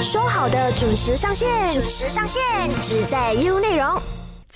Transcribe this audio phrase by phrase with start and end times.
[0.00, 2.42] 说好的准时上线，准时上线，
[2.82, 4.00] 只在 U 内容。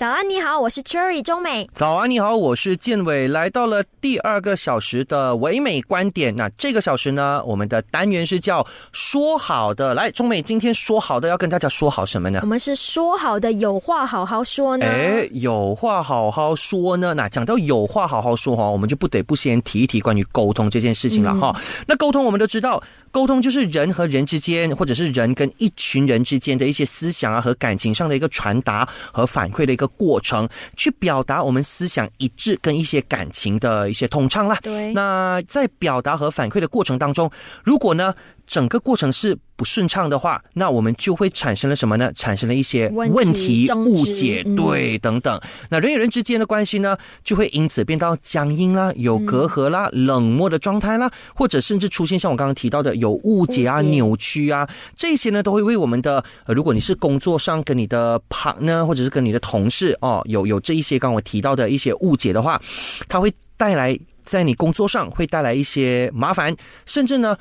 [0.01, 1.69] 早安，你好，我是 Cherry 中美。
[1.75, 6.35] 早安，你好，我是建伟，来到了第二个小时的唯美观点。
[6.35, 9.93] 那这个小时呢，我们的单元是叫说好的。
[9.93, 12.47] 来，中美今天说好的要跟大家说好什么呢我？
[12.47, 14.87] 们是说好的，有话好好说呢。
[14.87, 17.13] 哎，有话好好说呢。
[17.13, 21.55] 那讲到有话好好说哈，我们就不得不先提一提关于沟通这件事情了哈。
[21.85, 34.57] 那沟通我们都知道，沟通就是人和人之间，或者是人跟一群人之间的一些思想啊和感情上的一个传达和反馈的一个过程，去表达我们思想一致跟一些感情的一些通畅啦。
[34.61, 37.29] 对，那在表达和反馈的过程当中，
[37.63, 38.13] 如果呢
[38.51, 42.11] 整个过程是不顺畅的话，那我们就会产生了什么呢？
[42.13, 45.39] 产生了一些问题误解，嗯对，等等。
[45.69, 62.61] 那人与人之间的关系呢，就会因此变到僵硬啦、有隔阂啦、冷漠的状态啦，或者甚至出现像我刚刚提到的有误解啊、解扭曲啊，这些呢都会为我们的，呃，如果你是工作上跟你的 partner 或者是跟你的同事哦，有有这一些刚刚我提到的一些误解的话，
[63.07, 66.53] 它会带来在你工作上会带来一些麻烦，
[66.85, 67.37] 甚至呢。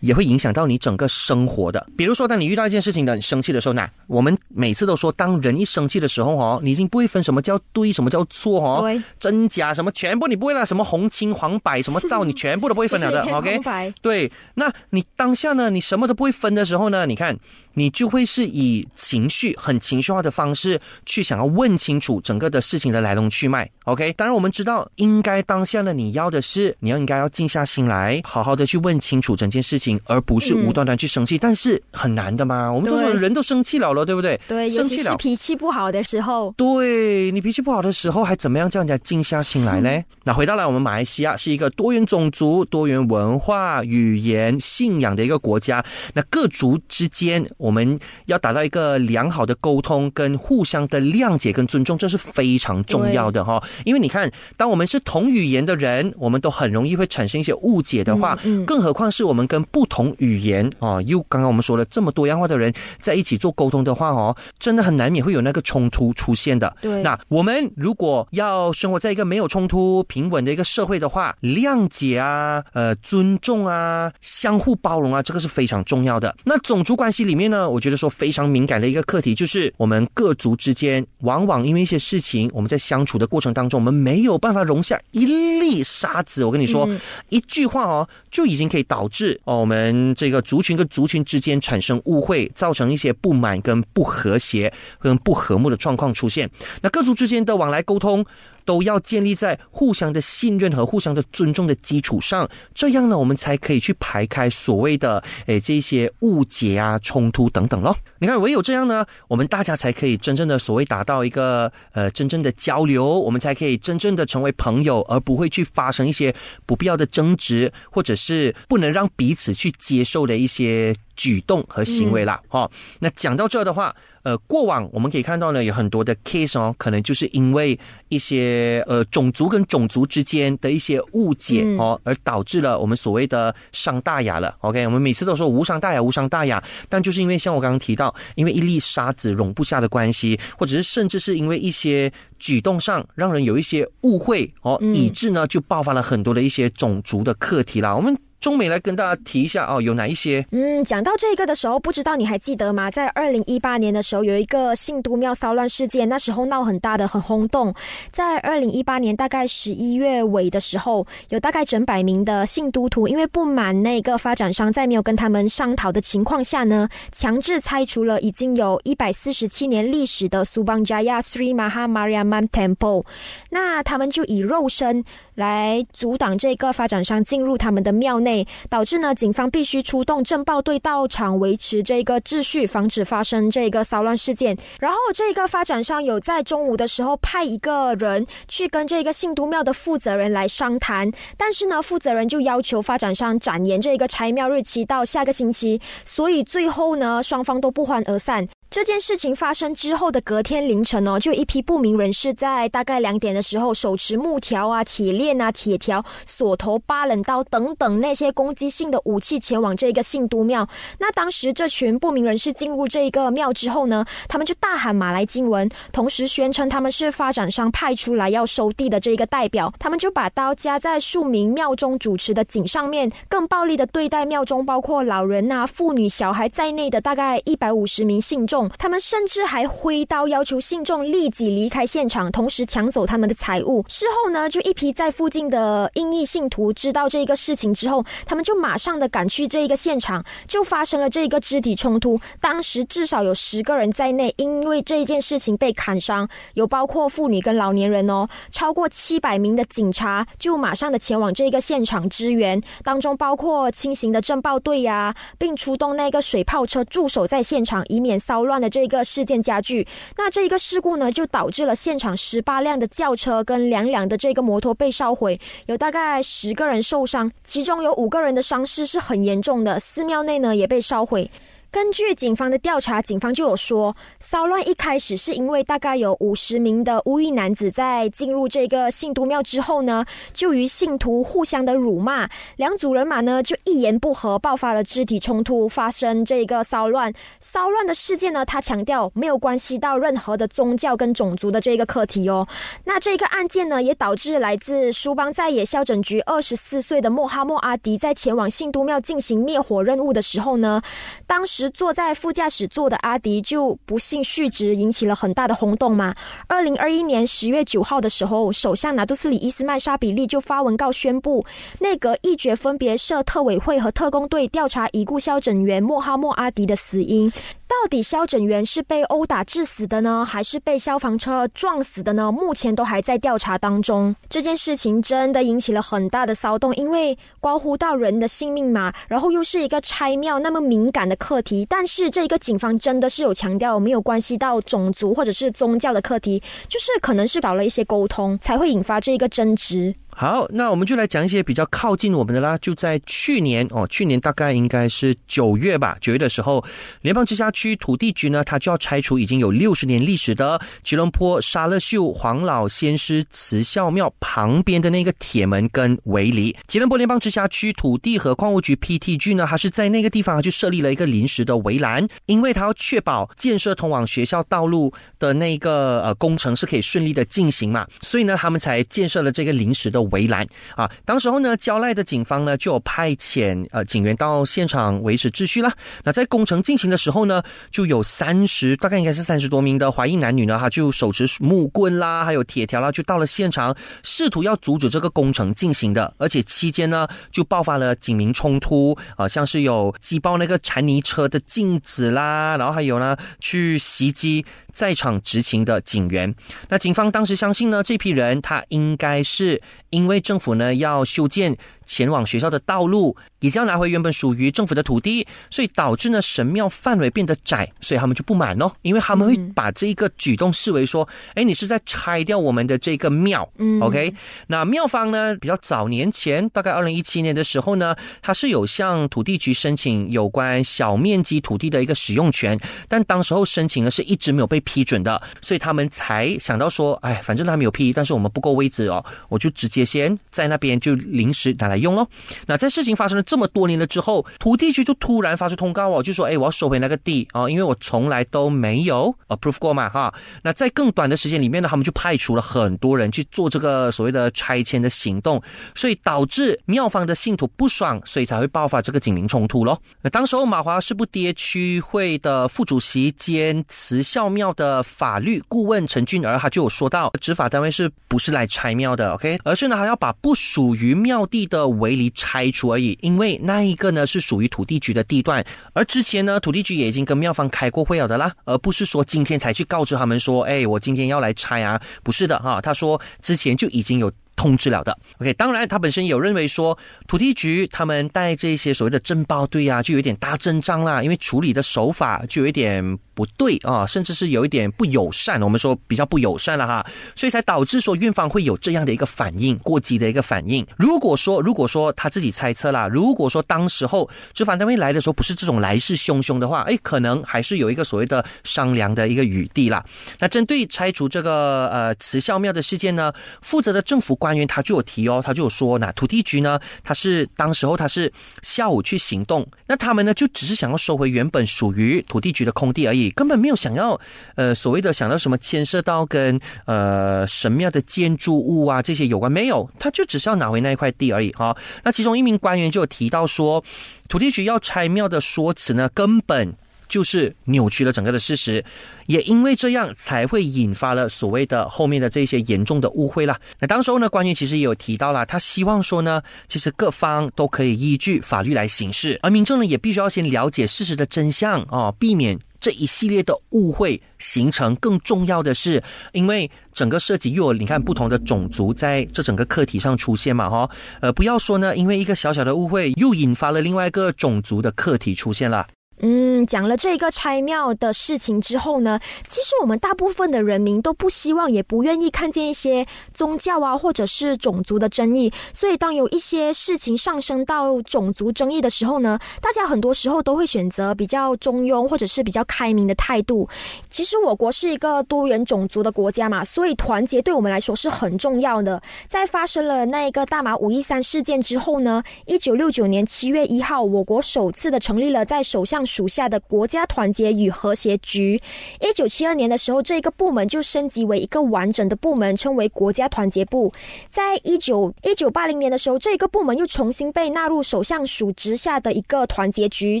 [0.00, 1.86] 也会影响到你整个生活的。
[1.96, 17.38] 比如说，当你遇到一件事情的你生气的时候呢，我们每次都说，当人一生气的时候哦，你已经不会分什么叫对，什么叫错哦，真假什么全部你不会了，什么红青黄白什么皂，你全部都不会分了的，OK 对，那你当下呢，你什么都不会分的时候呢，你看，
[17.74, 23.70] 你就会是以情绪很情绪化的方式去想要问清楚整个的事情的来龙去脉。
[23.84, 31.38] OK，当然我们知道，应该当下呢，你要的是你要应该要静下心来，好好的去问清楚整件事情，而不是无端端去生气。
[31.38, 34.40] 但是很难的嘛，我们都说人都生气了了，对不对？
[34.46, 35.16] 对，生气了。
[35.16, 40.04] 脾气不好的时候，对你脾气不好的时候，还怎么样叫人家静下心来呢？
[40.24, 45.84] 那回到了我们马来西亚是一个多元种族、多元文化、语言、信仰的一个国家。
[46.14, 53.62] 那各族之间，我们要达到一个良好的沟通跟互相的谅解跟尊重，这是非常重要的哈。
[53.84, 66.74] 因为你看，当我们是同语言的人，我们都很容易会产生一些误解的话，嗯嗯更何况是我们跟不同语言哦，又刚刚我们说了这么多样化的人在一起做沟通的话哦，真的很难免会有那个冲突出现的。
[66.80, 76.34] 对那我们如果要生活在一个没有冲突、平稳的一个社会的话，谅解啊、呃尊重啊、相互包容啊，这个是非常重要的。
[76.44, 86.44] 那种族关系里面呢，我觉得说非常敏感的一个课题，就是我们各族之间，往往因为一些事情，我们在相处的过程当中，我们没有办法容下一粒沙子。
[86.44, 96.48] 我跟你说，嗯一句话哦，就已经可以导致哦我们这个族群跟族群之间产生误会，造成一些不满跟不和谐跟不和睦的状况出现。
[96.80, 98.24] 那各族之间的往来沟通。
[98.70, 107.96] 都要建立在互相的信任和互相的尊重的基础上，这样呢，我们才可以去排开所谓的诶这些误解啊、冲突等等咯。
[108.20, 116.32] 你看，唯有这样呢，我们大家才可以真正的所谓达到一个呃真正的交流，我们才可以真正的成为朋友，而不会去发生一些
[116.64, 122.40] 不必要的争执，或者是不能让彼此去接受的一些举动和行为啦。
[122.48, 134.56] 哦，那讲到这的话，呃，过往我们可以看到呢，有很多的 case 哦，可能就是因为一些呃种族跟种族之间的一些误解嗯哦，而导致了我们所谓的伤大雅了。
[134.60, 147.94] OK，我们每次都说无伤大雅，无伤大雅，但就是因为像我刚刚提到，因为一粒沙子容不下的关系，或者是甚至是因为一些举动上让人有一些误会哦，嗯以致呢就爆发了很多的一些种族的课题啦。
[147.94, 150.44] 我们中美来跟大家提一下哦，有哪一些？
[150.50, 152.90] 嗯，讲到这个的时候，不知道你还记得吗？
[152.90, 157.72] 在二零一八年的时候，有一个信都庙骚乱事件，那时候闹很大的，很轰动。
[158.10, 173.04] 在二零一八年大概十一月尾的时候，有大概整百名的信都徒，因为不满那个发展商在没有跟他们商讨的情况下呢，强制拆除了已经有一百四十七年历史的苏邦加亚 Sri Maha Mariamman Temple。
[173.50, 175.04] 那他们就以肉身
[175.40, 184.54] 来阻挡这个发展商进入他们的庙内，导致呢警方必须出动镇暴队到场维持这个秩序，防止发生这个骚乱事件。
[184.78, 198.46] 然后这个发展商有在中午的时候派一个人去跟这个信都庙的负责人来商谈，但是呢负责人就要求发展商展延这个拆庙日期到下个星期，所以最后呢双方都不欢而散。
[198.70, 210.68] 这件事情发生之后的隔天凌晨哦，就一批不明人士在大概两点的时候，手持木条啊、铁链啊、铁条、锁头、八棱刀等等那些攻击性的武器前往这个信都庙。
[211.00, 219.74] 那当时这群不明人士进入这一个庙之后呢，他们就大喊马来经文，同时宣称他们是发展商派出来要收地的这一个代表。
[219.80, 228.59] 他们就把刀架在数名庙中主持的井上面，更暴力的对待庙中包括老人啊、妇女、小孩在内的大概一百五十名信众。
[228.78, 233.84] 他们甚至还挥刀要求信众立即离开现场，同时抢走他们的财物。
[233.88, 242.18] 事后呢，就一批在附近的英裔信徒知道这个事情之后，他们就马上的赶去这一个现场，就发生了这一个肢体冲突。
[242.40, 248.26] 当时至少有十个人在内，因为这一件事情被砍伤，有包括妇女跟老年人哦。
[248.50, 259.86] 超过七百名的警察就马上的前往这个现场支援，当中包括轻型的侦报队呀，并出动那个水炮车驻守在现场，以免骚乱的这个事件加剧。
[260.16, 269.78] 那这一个事故呢，就导致了现场十八辆的轿车跟两辆的这个摩托被烧毁，有大概十个人受伤，其中有五个人的伤势是很严重的。
[269.78, 271.30] 寺庙内呢也被烧毁。
[271.72, 287.12] 根据警方的调查，警方就有说，骚乱一开始是因为大概有五十名的乌裔男子在进入这个信徒庙之后呢，就与信徒互相的辱骂，两组人马呢就一言不合爆发了肢体冲突，发生这个骚乱。
[287.38, 292.44] 骚乱的事件呢，他强调没有关系到任何的宗教跟种族的这个课题哦。
[292.84, 300.82] 那这个案件呢，也导致来自苏邦在野校整局二十四岁的莫哈默阿迪在前往信都庙进行灭火任务的时候呢，
[301.28, 301.59] 当时。
[301.70, 306.14] 坐在副驾驶座的阿迪就不幸殉职，引起了很大的轰动嘛。
[306.46, 311.44] 二零二一年十月九号的时候，首相拿杜斯里伊斯麦沙比利就发文告宣布，
[311.80, 317.30] 内阁一决分别设特委会和特工队调查已故消整员莫哈莫阿迪的死因。
[317.70, 322.30] 到底消整员是被殴打致死的呢，还是被消防车撞死的呢？
[322.32, 324.14] 目前都还在调查当中。
[324.28, 331.64] 这件事情真的引起了很大的骚动，因为关乎到人的性命嘛，然后又是一个拆庙那么敏感的课题。
[331.70, 339.94] 但是这一个警方真的是有强调没有关系到种族或者是宗教的课题，就是可能是搞了一些沟通，才会引发这一个争执。
[340.20, 342.58] 好，那我们就来讲一些比较靠近我们的啦。
[342.58, 346.62] 就在去年哦，去年大概应该是九月吧，九月的时候，
[347.00, 356.54] 联邦直辖区土地局呢，它就要拆除已经有六十年历史的吉隆坡沙勒秀黄老先师慈孝庙旁边的那个铁门跟围篱。
[356.66, 370.09] 吉隆坡联邦直辖区土地和矿务局 PTG 呢，它是在那个地方就设立了一个临时的围栏，因为它要确保建设通往学校道路的那个呃工程是可以顺利的进行嘛，所以呢，他们才建设了这个临时的。
[370.10, 370.46] 围栏
[370.76, 375.72] 啊，当时候呢，交赖的警方呢就有派遣呃警员到现场维持秩序啦。
[376.04, 386.12] 那在工程进行的时候呢，就有三十大概应该是三十多名的华裔男女呢，哈就手持木棍啦，还有铁条啦，就到了现场，试图要阻止这个工程进行的。
[386.18, 394.44] 而且期间呢，就爆发了警民冲突啊，像是有击爆那个铲泥车的镜子啦，然后还有呢去袭击。
[394.80, 396.34] 在场执勤的警员，
[396.70, 399.60] 那警方当时相信呢，这批人他应该是
[399.90, 401.54] 因为政府呢要修建。
[401.90, 413.46] 前往学校的道路，以及要拿回原本属于政府的土地，所以导致呢神庙范围变得窄，所以他们就不满哦，因为他们会把这一个举动视为说，哎，你是在拆掉我们的这个庙。
[413.58, 414.14] 嗯，OK，
[414.46, 431.79] 那庙方呢比较早年前，大概二零一七年的时候呢，他是有向土地局申请有关小面积土地的一个使用权，但当时候申请呢是一直没有被批准的，所以他们才想到说，哎，反正他没有批，但是我们不够位置哦，我就直接先在那边就临时拿来。
[431.80, 432.06] 用喽。
[432.46, 445.42] 那在事情发生了这么多年了之后，土地局就突然发出通告哦，就说：“哎，我要收回那个地啊，因为我从来都没有 approve 过嘛，哈。”那在更短的时间里面呢，他们就派出了很多人去做这个所谓的拆迁的行动，
[445.74, 449.78] 所以导致庙方的信徒不爽，所以才会爆发这个警民冲突喽。
[450.02, 461.59] 那当时候马华是不跌区会的副主席兼慈孝庙的法律顾问陈俊儿，他就有说到，执法单位是不是来拆庙的？OK，而是呢，还要把不属于庙地的。
[461.68, 474.10] 围篱拆除而已，因为那一个呢是属于土地局的地段，而之前呢土地局也已经跟庙方开过会了的啦，而不是说今天才去告知他们说，哎，我今天要来拆啊，不是的哈，他说之前就已经有。
[474.40, 474.96] 通知了的。
[475.18, 485.42] OK，当然他本身有认为说，土地局他们带这些所谓的侦报队啊，就有点大阵仗啦，因为处理的手法就有一点不对啊，甚至是有一点不友善。
[485.42, 490.66] 我们说比较不友善了哈，所以才导致说院方会有这样的一个反应，过激的一个反应。
[490.78, 499.84] 如果说如果说他自己猜测啦，如果说当时候执法单位来的时候不是这种来势汹汹的话，哎，可能还是有一个所谓的商量的一个余地啦。
[500.18, 514.00] 那针对拆除这个呃慈孝庙的事件呢，负责的政府官官员他就有提哦，他就有说，那土地局呢，他是当时候他是下午去行动，那他们呢就只是想要收回原本属于土地局的空地而已，根本没有想要
[514.36, 521.56] 呃所谓的想到什么牵涉到跟呃神庙的建筑物啊这些有关没有，他就只是要拿回那一块地而已哈。
[521.82, 523.64] 那其中一名官员就有提到说，
[524.08, 526.54] 土地局要拆庙的说辞呢，根本。
[526.90, 528.62] 就是扭曲了整个的事实，
[529.06, 533.40] 也因为这样才会引发了所谓的后面的这些严重的误会了。
[533.60, 544.74] 那当时候呢，官员其实也有提到了，他希望说呢，其实各方都可以依据法律来行事，而民众呢也必须要先了解事实的真相啊，避免这一系列的误会形成。
[544.76, 545.82] 更重要的是，
[546.12, 550.68] 因为整个涉及又有你看不同的种族在这整个课题上出现嘛，哈，
[551.00, 555.66] 呃，不要说呢，因为一个小小的误会又引发了另外一个种族的课题出现了。
[556.02, 565.30] 嗯，讲了这个拆庙的事情之后呢，其实我们大部分的人民都不希望，也不愿意看见一些宗教啊，或者是种族的争议。
[565.52, 573.46] 所以，当有一些事情上升到种族争议的时候呢，大家很多时候都会选择比较中庸或者是比较开明的态度。
[573.90, 578.80] 其实，我国是一个多元种族的国家嘛，所以团结对我们来说是很重要的。
[579.06, 585.84] 在发生了那一个大马五一三事件之后呢，一九六九年七月一号，我国首次的成立了在首相。
[585.90, 588.40] 属下的国家团结与和谐局，
[588.80, 593.72] 一九七二年的时候，这一个部门就升级为一个完整的部门，称为国家团结部。
[594.08, 600.00] 在一九一九八零年的时候，这一个部门又重新被纳入首相署之下的一个团结局，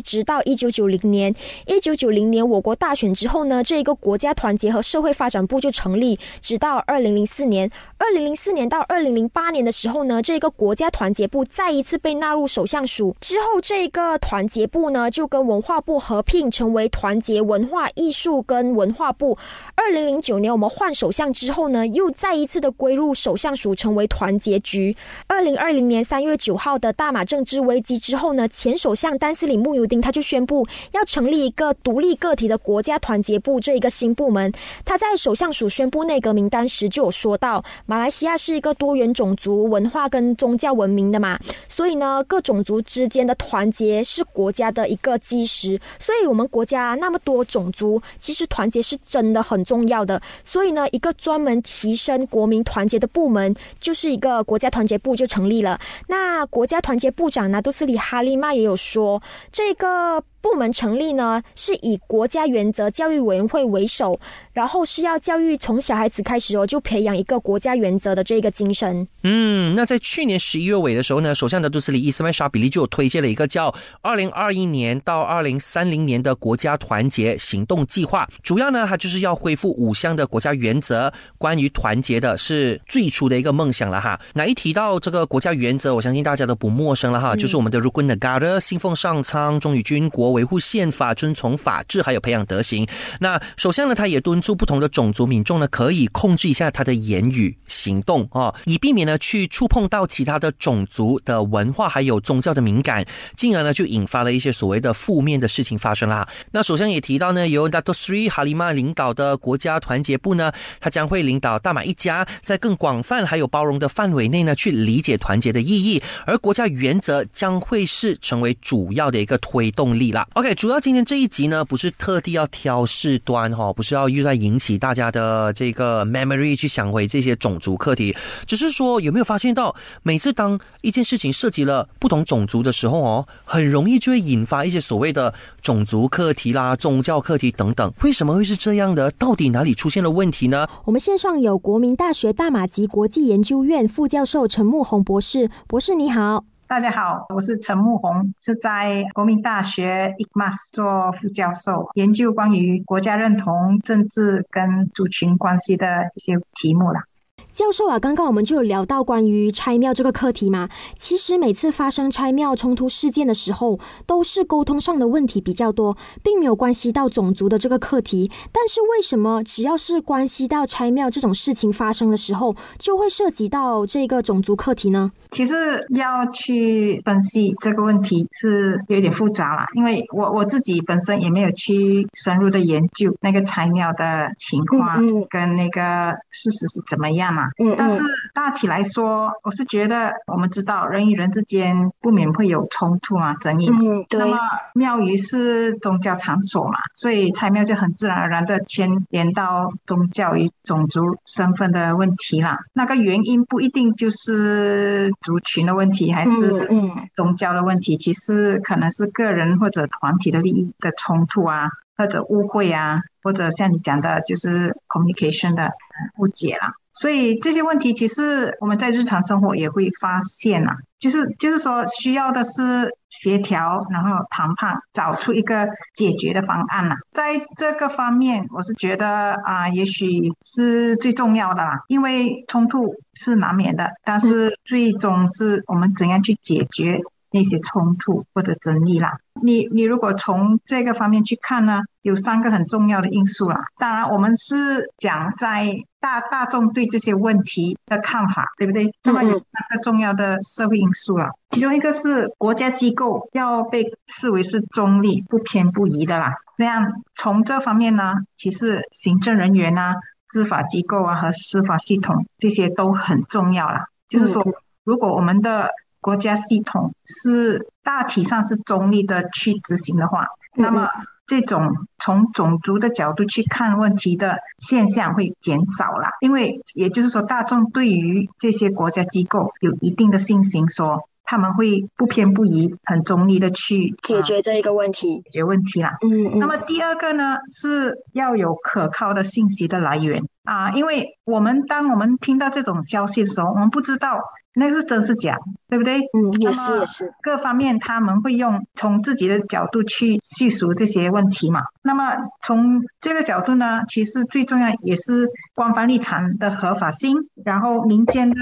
[0.00, 1.34] 直到一九九零年。
[1.66, 7.68] 一九九零年我国大选之后呢，这一个国家团结和社会发展部就成立，直到二零零四年。
[8.02, 15.80] 二零零四年到二零零八年的时候呢，这个国家团结部再一次被纳入首相署之后，这个团结部呢就跟文化。
[15.80, 19.36] 部合并成为团结文化艺术跟文化部。
[19.74, 24.94] 二零零九年我们换首相之后呢，又再一次的归入首相署，成为团结局。
[25.26, 34.52] 二零二零年三月九号的大马政治危机之后呢，前首相丹斯里穆尤丁他就宣布要成立一个独立个体的国家团结部这一个新部门。
[34.84, 45.76] 他在首相署宣布内阁名单时就有说到，马来西亚是一个多元种族文化跟宗教文明的嘛，所以呢，各种族之间的团结是国家的一个基石。
[45.98, 50.22] 所以，我们国家那么多种族，其实团结是真的很重要的。
[50.44, 55.76] 所以呢，一个专门提升国民团结的部门，就是一个国家团结部就成立了。
[56.06, 59.20] 那国家团结部长拿杜斯里哈利玛也有说，
[59.50, 60.22] 这个。
[60.40, 64.18] 部门成立呢，是以国家原则教育委员会为首，
[64.52, 69.06] 然后是要教育从小孩子开始哦，就培养一个国家原则的这个精神。
[69.22, 84.18] 嗯，那在去年十一月尾的时候呢，首相的杜斯里伊斯曼沙比利就有推荐了一个叫“二零二一年到二零三零年的国家团结行动计划”，主要呢，它就是要恢复五项的国家原则，关于团结的是最初的一个梦想了哈。
[84.32, 90.29] 那一提到这个国家原则，我相信大家都不陌生了哈，就是我们的 Rukun Negara，信奉上苍，忠于军国。
[90.30, 92.86] 维护宪法、遵从法治，还有培养德行。
[93.20, 103.04] 那首相呢，他也敦促不同的种族民众呢，可以控制一下他的言语、行动哦，以避免呢去触碰到其他的种族的文化还有宗教的敏感，
[103.36, 106.28] 进而呢就引发了一些所谓的负面的事情发生啦。
[106.52, 120.19] 那首相也提到呢，由 Dato Sri Halima 领导的国家团结部呢，他将会领导大马一家，在更广泛还有包容的范围内呢，去理解团结的意义，而国家原则将会是成为主要的一个推动力啦。
[120.34, 137.92] OK，主要今天这一集呢，不是特地要挑事端哈，不是要又在引起大家的这个 memory 去想回这些种族课题，只是说有没有发现到，每次当一件事情涉及了不同种族的时候哦，很容易就会引发一些所谓的种族课题啦、宗教课题等等。
[138.02, 139.10] 为什么会是这样的？
[139.12, 140.66] 到底哪里出现了问题呢？
[140.84, 146.44] 我们线上有国民大学大马及国际研究院副教授陈木宏博士，博士你好。
[146.70, 157.02] 大家好，我是陈木红，是在国民大学 ICMAS 做副教授，研究关于国家认同、政治跟族群关系的一些题目啦。
[157.52, 160.68] 教授啊，刚刚我们就有聊到关于拆庙这个课题嘛。
[160.96, 168.30] 其实每次发生拆庙冲突事件的时候，都是沟通上的问题比较多，并没有关系到种族的这个课题。
[168.52, 175.10] 但是为什么只要是关系到拆庙这种事情发生的时候，就会涉及到这个种族课题呢？
[175.30, 175.54] 其实
[175.90, 187.39] 要去分析这个问题是有点复杂啦，因为我我自己本身也没有去深入的研究那个拆庙的情况跟那个事实是怎么样嘛。
[187.58, 188.02] 嗯，但是
[188.34, 193.68] 大体来说，我是觉得我们知道人与人之间不免会有冲突啊、争议。
[193.70, 194.20] 嗯，对。
[194.20, 194.38] 那么
[194.74, 202.58] 庙宇是宗教场所嘛，所以拆庙就很自然而然的牵连到宗教与种族身份的问题啦。
[202.72, 206.68] 那个原因不一定就是族群的问题，还是
[207.14, 215.70] 宗教的问题，其实可能是个人或者团体的利益的冲突啊，或者误会啊，或者像你讲的，就是 communication 的
[216.18, 216.72] 误解啦。
[216.92, 226.96] 所以这些问题其实我们在日常生活也会发现啊，就是就是说需要的是协调，然后谈判，找出一个解决的方案呐。
[227.12, 237.00] 在这个方面，我是觉得啊，也许是最重要的啦，因为冲突是难免的，但是最终是我们怎样去解决。
[237.32, 243.56] 那些冲突或者争议啦，你你如果从这个方面去看呢，有三个很重要的因素啦。
[243.78, 248.90] 当然，我们是讲在大大众对这些问题的看法，对不对？
[249.04, 256.34] 那么有三个重要的社会因素了，其中一个是国家机构要被视为是中立、不偏不倚的啦。
[256.56, 259.94] 那样从这方面呢，其实行政人员啊、
[260.30, 263.86] 执法机构啊和司法系统这些都很重要啦。
[264.08, 264.44] 就是说，
[264.84, 265.68] 如果我们的
[266.00, 270.88] 国家系统是大体上是中立的去执行的话，那么
[271.30, 285.96] 这种从种族的角度去看问题的现象会减少了，因为也就是说大众对于这些国家机构有一定的信心，说他们会不偏不倚、很中立的去解决这一个问题，解决问题啦。
[286.02, 286.38] 嗯嗯。
[286.40, 294.18] 那么第二个呢，是要有可靠的信息的来源啊，因为我们当我们听到这种消息的时候，我们不知道。
[294.54, 295.36] 那个是真是假，
[295.68, 296.00] 对不对？
[296.00, 297.08] 嗯，也是也是。
[297.22, 301.60] 各方面他们会用从自己的角度去叙述这些问题嘛。
[301.84, 308.36] 那么从这个角度呢，其实最重要也是官方立场的合法性，然后民间的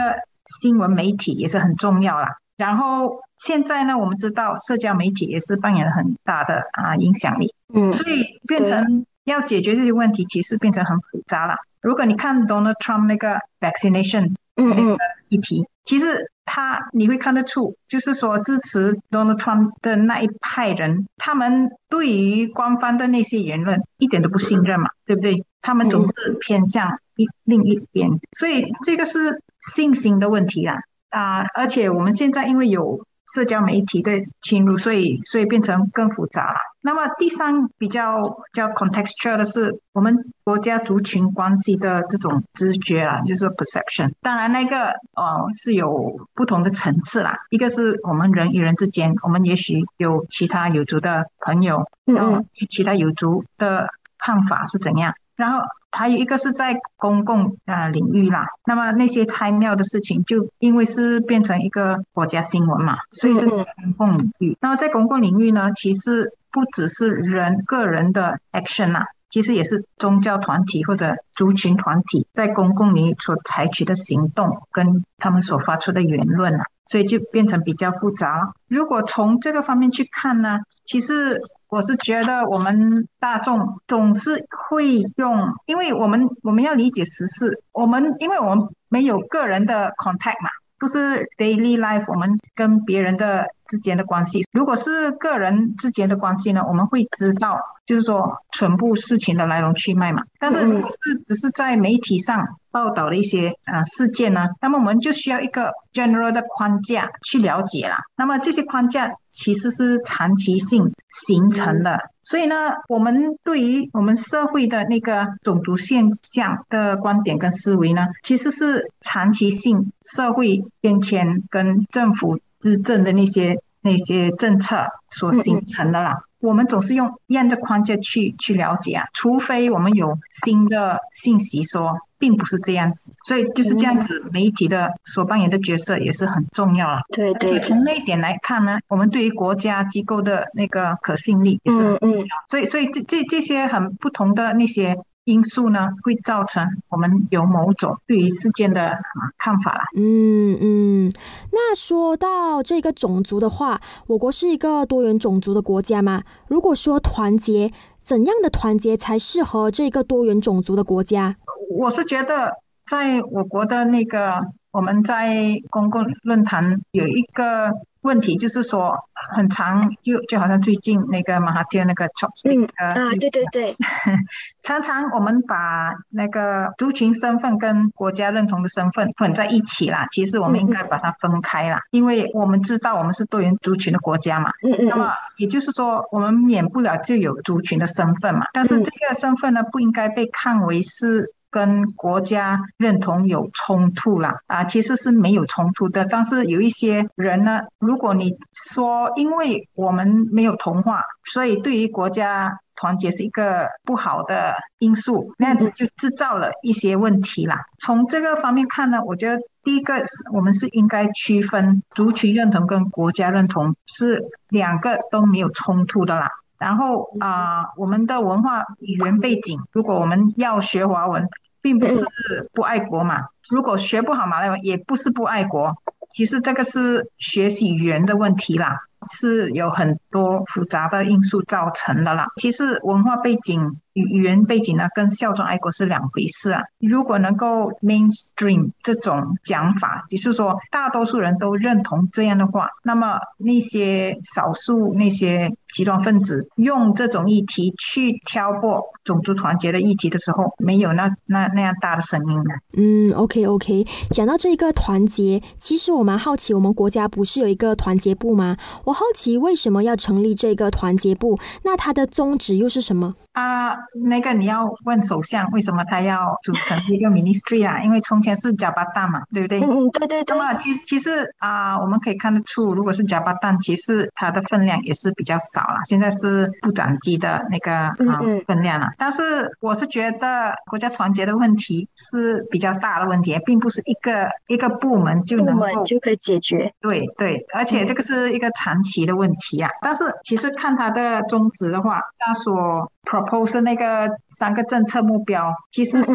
[0.62, 2.28] 新闻媒体也是很重要啦。
[2.58, 7.54] 然后现在呢，我们知道社交媒体也是扮演了很大的啊影响力。
[7.72, 11.54] 嗯，所以变成要解决这些问题，其实变成很复杂了。
[11.80, 14.98] 如果你看 Donald Trump 那个 vaccination 那个
[15.30, 15.66] 议题。
[15.84, 25.42] 其实他你会看得出，就是说支持 Donald Trump 的那一派人，他们对于官方的那些言论一点都不信任嘛，对不对？
[25.62, 26.12] 他们总是
[26.42, 30.76] 偏向一另一边，所以这个是信心的问题啊
[31.10, 31.44] 啊！
[31.54, 33.00] 而且我们现在因为有。
[33.34, 36.56] 社交媒体的侵入，所以所以变成更复杂了。
[36.80, 38.22] 那么第三比较
[38.54, 44.10] 叫 contextual 的是我们国家族群关系的这种知觉啦，就是说 perception。
[44.22, 47.36] 当然那个呃是有不同的层次啦。
[47.50, 55.60] 一个是我们人与人之间，我们也许有其他有族的朋友，然后其他有族的看法是怎样，然后。
[55.90, 64.54] 还有一个是在公共啊领域啦，那么那些拆庙的事情，就因为是变成一个国家新闻嘛，所以是公共领域。
[64.60, 78.52] 那么在公共领域呢，其实不只是人个人的 action 啊，其实也是宗教团体或者族群团体在公共领域所采取的行动跟他们所发出的言论啊，所以就变成比较复杂。
[78.66, 81.40] 如果从这个方面去看呢，其实。
[81.70, 90.48] 我是觉得我们大众总是会用，因为我们我们要理解时事，我们因为我们没有个人的 contact 嘛，
[90.78, 100.22] 不是 daily life，我们跟别人的之间的关系，如果是个人之间的关系呢，我们会知道，就是说全部事情的来龙去脉嘛。
[100.40, 102.46] 但是如果是只是在媒体上。
[102.70, 107.96] 报道的一些呃事件呢，那么我们就需要一个 general 的框架去了解啦。
[108.16, 112.54] 那么这些框架其实是长期性形成的，所以呢，
[112.88, 126.18] 我们对于我们社会的那个种族现象的观点跟思维呢，其实是长期性社会变迁跟政府执政的那些那些政策所形成的啦。
[126.40, 131.98] 我们总是用一样的框架去去了解啊，除非我们有新的信息说。
[132.20, 137.00] 并不是这样子，所以就是这样子，媒体的所扮演的角色也是很重要了。
[137.12, 137.60] 对对。
[137.60, 142.26] 从那一点来看呢，我们对于国家机构的那个可信力也是很重要。
[142.48, 144.96] 所以，所以这这这些很不同的那些
[145.28, 149.84] 因素呢，会造成我们有某种对于事件的啊看法啦。
[149.94, 151.12] 嗯嗯，
[151.52, 156.22] 那说到这个种族的话，我国是一个多元种族的国家嘛。
[156.48, 157.70] 如果说团结，
[158.02, 161.36] 怎样的团结才适合这个多元种族的国家？
[161.76, 162.50] 我是觉得，
[162.86, 167.70] 在我国的那个，我们在公共论坛有一个。
[168.02, 168.96] 问题就是说，
[169.34, 173.76] 很长，就就好像最近那个马哈蒂那个 chopstick 啊，对对对，
[174.62, 180.06] 常常我们把那个族群身份跟国家认同的身份混在一起啦。
[180.10, 184.50] 其实我们应该把它分开啦，因为我们知道我们是多元族群的国家嘛。
[184.66, 184.88] 嗯嗯。
[184.88, 188.46] 那么也就是说，我们免不了就有族群的身份嘛。
[188.52, 191.32] 但是这个身份呢，不应该被看为是。
[191.50, 196.04] 跟国家认同有冲突啦啊，其实是没有冲突的。
[196.04, 207.60] 但是有一些人呢，如果你说因为我们没有同化，所以对于国家团结是一个不好的因素，那样子就制造了一些问题啦。
[207.80, 209.94] 从这个方面看呢，我觉得第一个
[210.32, 216.30] 我们是应该区分族群认同跟国家认同是两个都没有冲突的啦。
[216.58, 221.26] 然后啊，我们的文化语言背景，如果我们要学华文，
[221.62, 222.04] 并不是
[222.52, 223.26] 不爱国嘛。
[223.48, 225.74] 如果学不好马来文，也不是不爱国。
[226.14, 228.76] 其实这个是学习语言的问题啦，
[229.10, 232.26] 是有很多复杂的因素造成的啦。
[232.36, 233.80] 其实文化背景。
[234.00, 236.62] 语言背景呢，跟效忠爱国是两回事啊。
[236.78, 252.54] 如果能够 mainstream 这种讲法，就是说大多数人都认同这样的话，那么那些少数那些极端分子用这种议题去挑拨种族团结的议题的时候，没有那那那样大的声音呢。
[252.76, 258.56] 嗯，OK OK，讲到这个团结，其实我蛮好奇，我们国家不是有一个团结部吗？
[258.84, 261.38] 我好奇为什么要成立这个团结部？
[261.64, 263.14] 那它的宗旨又是什么？
[263.32, 267.82] 啊，那个你要问首相为什么他要组成一个 ministry 啊？
[267.82, 269.60] 因为从前是加巴旦嘛，对不对？
[269.60, 270.36] 嗯，对对对。
[270.36, 275.80] 那么其其实啊，我们可以看得出，如果是加巴旦，其实它的分量也是比较少了。
[275.86, 278.88] 现在是部长级的那个啊分量了。
[278.98, 286.72] 但是我是觉得国家团结的问题是比较大的问题，并不是一个一个部门就能够就可以解决。
[286.80, 289.70] 对对，而且这个是一个长期的问题啊。
[289.80, 296.12] 但是其实看它的宗旨的话，他所 propose 那个三个政策目标其实是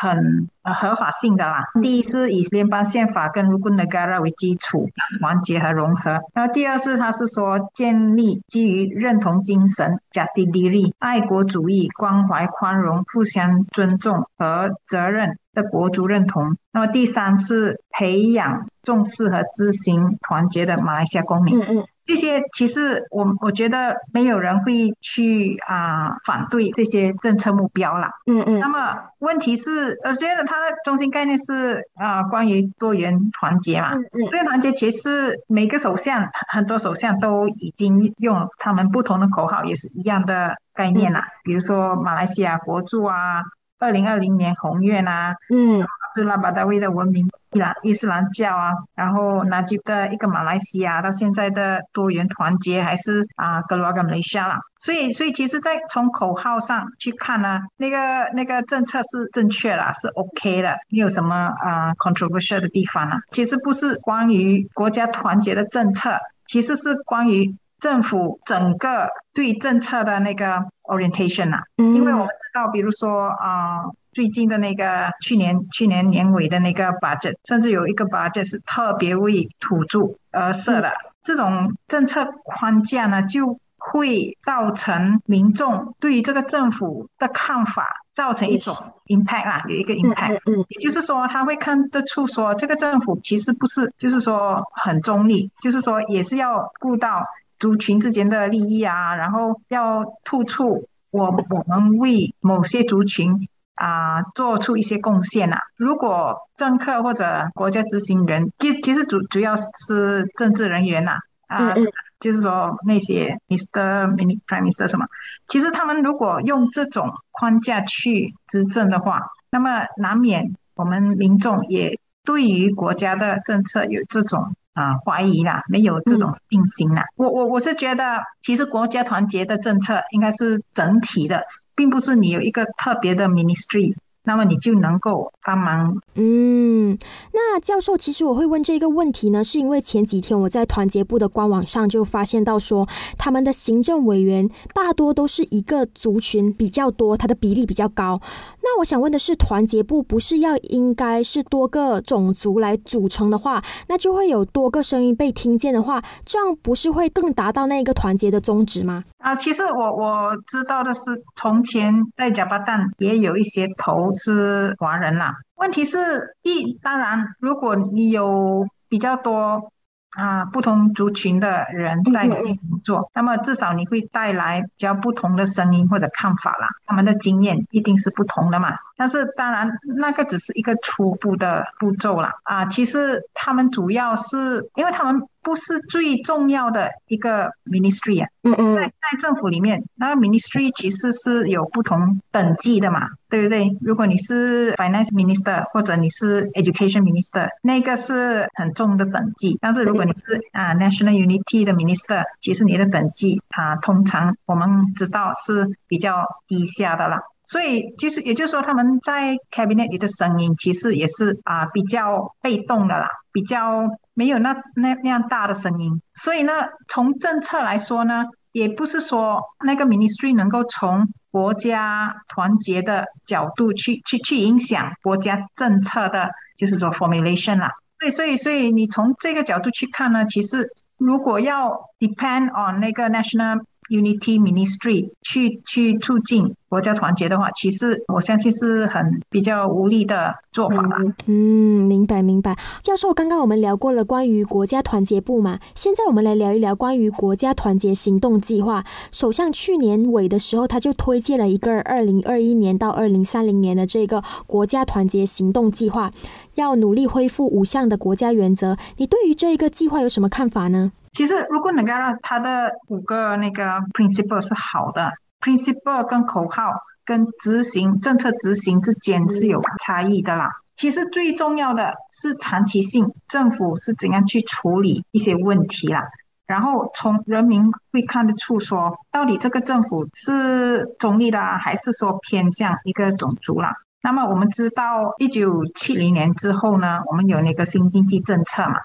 [0.00, 1.64] 很合法性的啦。
[1.82, 4.88] 第一是以联邦宪法跟 Rukun Negara 为基础，
[5.18, 6.20] 团结和融合。
[6.32, 16.56] 然后第二是他是说建立基于认同精神 Jati 爱国主义、关怀、宽容、互相尊重和责任的国族认同。
[16.72, 21.60] 那么第三是培养重视和执行团结的马来西亚公民。
[21.60, 21.84] 嗯嗯。
[22.10, 28.10] 这些其实我我觉得没有人会去啊反对这些政策目标啦。
[28.26, 28.58] 嗯嗯。
[28.58, 33.94] 那么问题是，我觉得它的中心概念是啊关于多元团结嘛。
[33.94, 34.26] 嗯嗯。
[34.26, 41.24] 多元团结其实每个首相很多首相都已经用他们不同的口号，也是一样的概念啦。
[41.44, 43.40] 比如说马来西亚国柱啊，
[43.78, 45.34] 二零二零年宏愿啊。
[45.54, 45.86] 嗯。
[46.14, 47.28] 是拉巴达威的文明。
[47.52, 63.18] 伊朗伊斯兰教啊，然后那吉的一个马来西亚到现在的多元团结还是啊格罗瓦跟马来西亚啦，所以所以其实，在从口号上去看呢，那个那个政策是正确啦，是 OK 的，没有什么啊 controversial 的地方啊。
[63.32, 73.82] 其实不是关于国家团结的政策，其实是关于政府整个对政策的那个 orientation 啊，因为我们知道，比如说啊。
[74.12, 80.00] 最近的那个去年去年年尾的那个 budget，甚至有一个 budget 是特别为土著
[80.32, 80.92] 而设的。
[81.22, 88.74] 这种政策框架呢，就会造成民众对于这个政府的看法造成一种
[89.06, 90.40] impact 啦，有一个 impact。
[90.46, 97.24] 嗯，也就是说，他会看得出说，这个政府其实不是，就是说很中立，就是说也是要顾到
[97.58, 103.46] 族群之间的利益啊，然后要突出我我们为某些族群。
[103.80, 105.56] 啊，做出一些贡献呐。
[105.76, 111.12] 如果政客或者国家执行人，其其实主主要是政治人员呐，
[111.48, 111.74] 啊，
[112.20, 114.06] 就是说那些 Mr.
[114.14, 115.06] Mini Prime Minister 什么，
[115.48, 127.02] 其实他们如果用这种框架去执政的话，那么难免我们民众也对于国家的政策有这种啊怀疑啦，没有这种定心啦。
[127.16, 131.42] 我我我是觉得，其实国家团结的政策应该是整体的。
[131.80, 135.98] 并不是你有一个特别的 ministry，那么你就能够帮忙。
[136.14, 136.98] 嗯，
[137.32, 148.20] 那教授，其实我会问这个问题呢，是因为前几天我在团结部的官网上就发现到说，他们的行政委员大多都是一个族群比较多，它的比例比较高。
[148.62, 159.04] 那我想问的是，团结部不是要应该是多个种族来组成的话，那就会有多个声音被听见的话，这样不是会更达到那个团结的宗旨吗？
[159.20, 165.34] 啊，其实我我知道的是，从前在加巴旦也有一些投资华人啦。
[165.56, 169.70] 问题是，一当然，如果你有比较多。
[170.16, 176.66] 啊，不同族群的人在里面工作，那么至少你会带来比较不同的声音或者看法啦。
[176.84, 178.74] 他们的经验一定是不同的嘛。
[178.96, 182.32] 但是当然，那个只是一个初步的步骤啦。
[182.42, 185.22] 啊，其实他们主要是因为他们。
[185.42, 193.70] 不是最重要的一个 ministry 啊，嗯嗯，在在政府里面，那个 ministry 其实是有不同等级的嘛，对不对？
[193.80, 199.56] 如果你是 finance minister 或者你是 education minister，那个是很重的等级。
[199.60, 207.20] 但是如果你是啊 national unity 的 minister，其实你的等级啊，通常我们知道是比较低下的啦。
[207.46, 213.88] 所以就是，也就是说，他们在 cabinet 里的声音其实也是啊比较被动的啦，比较
[214.20, 216.02] 没有那那那样大的声音。
[216.14, 216.52] 所以呢，
[216.88, 226.28] 从政策来说呢，也不是说那个 ministry 能够从国家团结的角度去去去影响国家政策的，
[226.58, 227.70] 就是说 formulation 啦。
[227.98, 236.54] 对，所以所以你从这个角度去看呢，其实如果要 depend on 那个 national unity ministry 去去促进。
[236.70, 240.96] 国家团结的话，其实我相信是很比较无力的做法吧。
[241.26, 242.56] 嗯，明白明白。
[242.80, 248.84] 教授，刚刚我们聊过了关于国家团结部嘛，现在我们来聊一聊关于国家团结行动计划。
[249.10, 256.12] 首相去年尾的时候，他就推荐了一个二零二一年到二零三零年的这个国家团结行动计划，
[256.54, 258.76] 要努力恢复五项的国家原则。
[258.98, 260.92] 你对于这一个计划有什么看法呢？
[261.12, 265.10] 其实，如果能够让他的五个那个 principle 是好的。
[265.40, 266.70] principle 跟口号
[267.04, 270.50] 跟执行政策执行之间是有差异的啦。
[270.76, 276.04] 其实最重要的是长期性，政府是怎样去处理一些问题啦。
[276.46, 283.74] 然后从人民会看得出说，到底这个政府是中立的，还是说偏向一个种族啦。
[284.02, 288.76] 那么我们知道，一九七零年之后呢，我们有那个新经济政策嘛。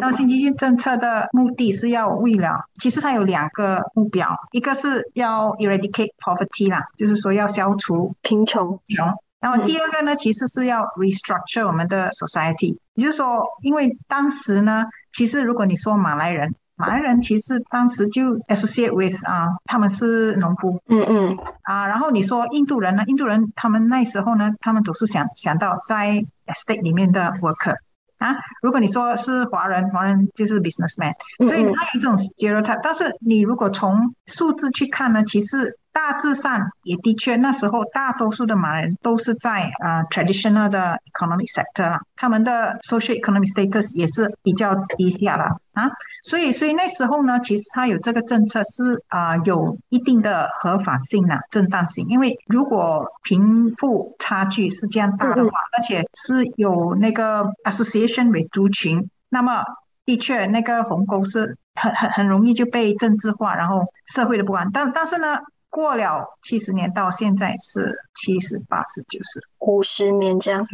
[0.00, 8.78] 那新经济政策的目的是要为了，其实它有两个目标，一个是要 eradicate poverty 啦，就是说要消除贫穷。
[8.88, 9.14] 穷。
[9.38, 20.78] 然后第二个呢，其实是要 restructure 我们的 society，也就是说，因为当时呢，其实如果你说马来人，马来人其实当时就 associate with 啊，他们是农夫。
[20.88, 21.38] 嗯嗯。
[21.62, 27.76] 啊，然后你说印度人呢，印度人他们那时候呢，他们总是想想到在 estate 里面的 worker。
[28.20, 31.12] 啊，如果你说是华人，华人就是 businessman，
[31.44, 32.80] 所以他有这种 stereotype。
[32.82, 35.76] 但是你如果从数字去看呢，其实。
[35.92, 45.90] 大致上也的确，那时候大多数的马来人都是在啊 traditional 的 economic sector 啦，他们的 social economic status 也是比较低下了啊，
[46.22, 59.64] 所以所以那时候呢，其实他有这个政策是啊有一定的合法性啊正当性，因为如果贫富差距是这样大的话，而且是有那个 association 为族群，那么
[60.06, 65.38] 的确那个鸿沟是很很很容易就被政治化，然后社会的不安，但但是呢。
[65.70, 70.66] 过了七十年，到现在是七十八十九十五十年这样，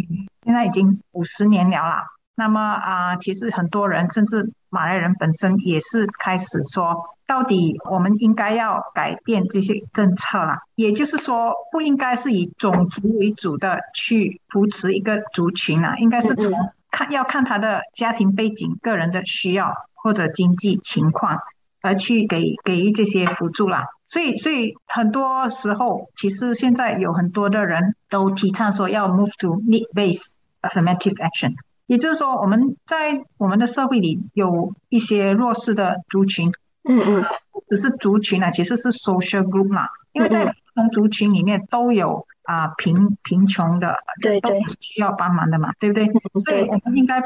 [0.43, 2.03] 现在已经五十年了啦。
[2.35, 6.95] 那么啊，其实很多人，甚至马来人本身也是开始说，
[7.27, 10.61] 到底我们应该要改变这些政策啦。
[10.75, 16.53] 也就是说，不应该是以种族为主的去扶持一个族群啦，应该是从
[16.91, 21.39] 看要看他的家庭背景、个人的需要或者经济情况。
[21.87, 31.55] 而去给给予这些辅助啦，所以所以很多时候，其实现在有很多的人都提倡说要 move to need-based affirmative action，
[31.87, 36.51] 也就是说，我们在我们的社会里有一些弱势的族群，
[36.89, 37.25] 嗯嗯，
[37.71, 46.05] 只是族群啊，其实是 social group 啦，因为在不同族群里面都有啊贫贫穷的，对对，需要帮忙的嘛，对不对？
[46.45, 47.23] 所以我们应该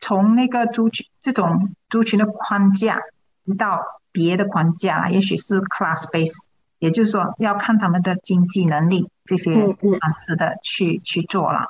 [0.00, 3.00] 从那个族群这种族群的框架
[3.44, 3.80] 移到。
[4.12, 6.36] 别的框架，也许是 class base，
[6.78, 11.66] 也就是说要看他们的经济能力这些方式的去去做了。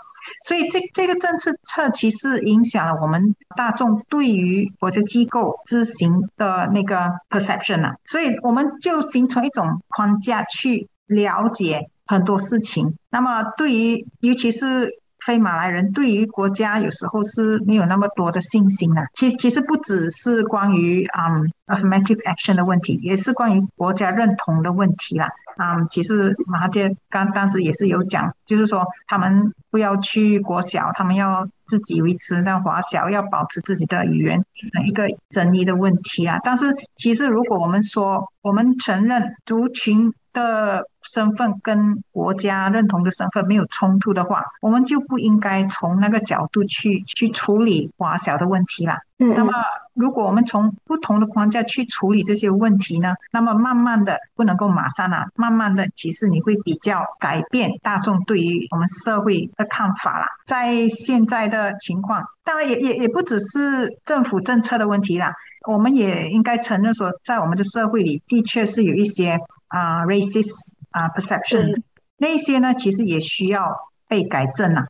[0.47, 7.95] 所以这这个政策策其实影响了我们大众对于国家机构执行的那个 perception 啊。
[8.05, 12.97] 所以我们就形成一种框架去了解很多事情。
[13.11, 14.89] 那么对于尤其是
[15.25, 19.07] 非马来人，对于国家有时候是没有那么多的信心的。
[19.15, 25.29] 其其实不只是关于嗯 affirmative action 的问题，也是关于国家认同的问题啦。
[25.59, 34.43] 嗯，其实马哈杰刚当时也是有讲，就是说他们不要去国小，他们要自己维持那华小，要保持自己的语言，
[34.87, 36.39] 一个争议的问题啊。
[36.43, 40.13] 但是其实如果我们说，我们承认族群。
[40.33, 48.99] 的身份跟国家认同的身份没有冲突的话，我们就不应该从那个角度去去处理华小的问题啦。
[49.19, 49.53] 嗯，那么
[49.95, 60.27] 如果我们从不同的框架去处理这些问题呢，那么慢慢的不能够马上啊，慢慢的其实你会比较改变大众对于我们社会的看法啦。
[60.47, 65.33] 在现在的情况，当然也也也不只是政府政策的问题啦，
[65.69, 69.39] 我们也应该承认说，在我们的社会里的确是有一些。
[69.73, 71.81] 啊，racist 啊，perception
[72.19, 73.65] 那些呢，其实也需要
[74.07, 74.87] 被改正啊。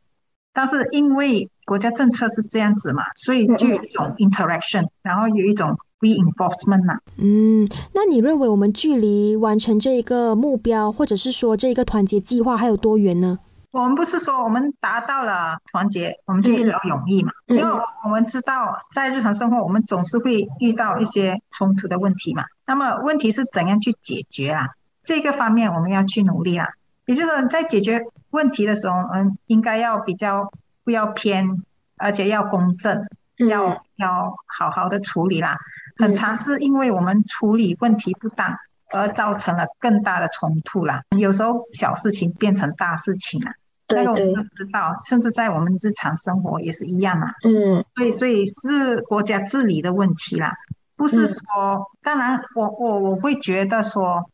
[0.53, 6.99] 但是因为国家政策是这样子嘛，所以就有一种 interaction，然后有一种 reinforcement 嘛。
[7.17, 13.39] 嗯，那你认为我们距离完成这一个目标，或者是说这一个团结计划还有多远呢？
[13.73, 17.33] 我们不是说我们达到了团结，我们就一劳永逸嘛？
[17.47, 17.65] 因为
[18.05, 22.45] 我们知道，在日常生活，我们总是会遇到一些冲突的问题嘛。
[22.67, 24.69] 那么问题是怎样去解决啊？
[25.03, 26.69] 这个方面我们要去努力啦。
[27.07, 27.99] 也就是说，在解决
[28.31, 30.53] 问题的时候，嗯，应该要比较
[30.85, 31.49] 不要偏，
[31.97, 33.03] 而且要公正，
[33.49, 35.57] 要要好好的处理啦。
[35.97, 38.55] 很常是因为我们处理问题不当，
[38.93, 41.03] 而造成了更大的冲突啦。
[41.19, 43.51] 有时候小事情变成大事情了。
[43.95, 47.29] 那个我们都知道，甚至在我们日常生活也是一样嘛。
[47.45, 50.53] 嗯，所以所以是国家治理的问题啦，
[50.97, 51.39] 不是说。
[52.03, 54.25] 当然，我我我会觉得说，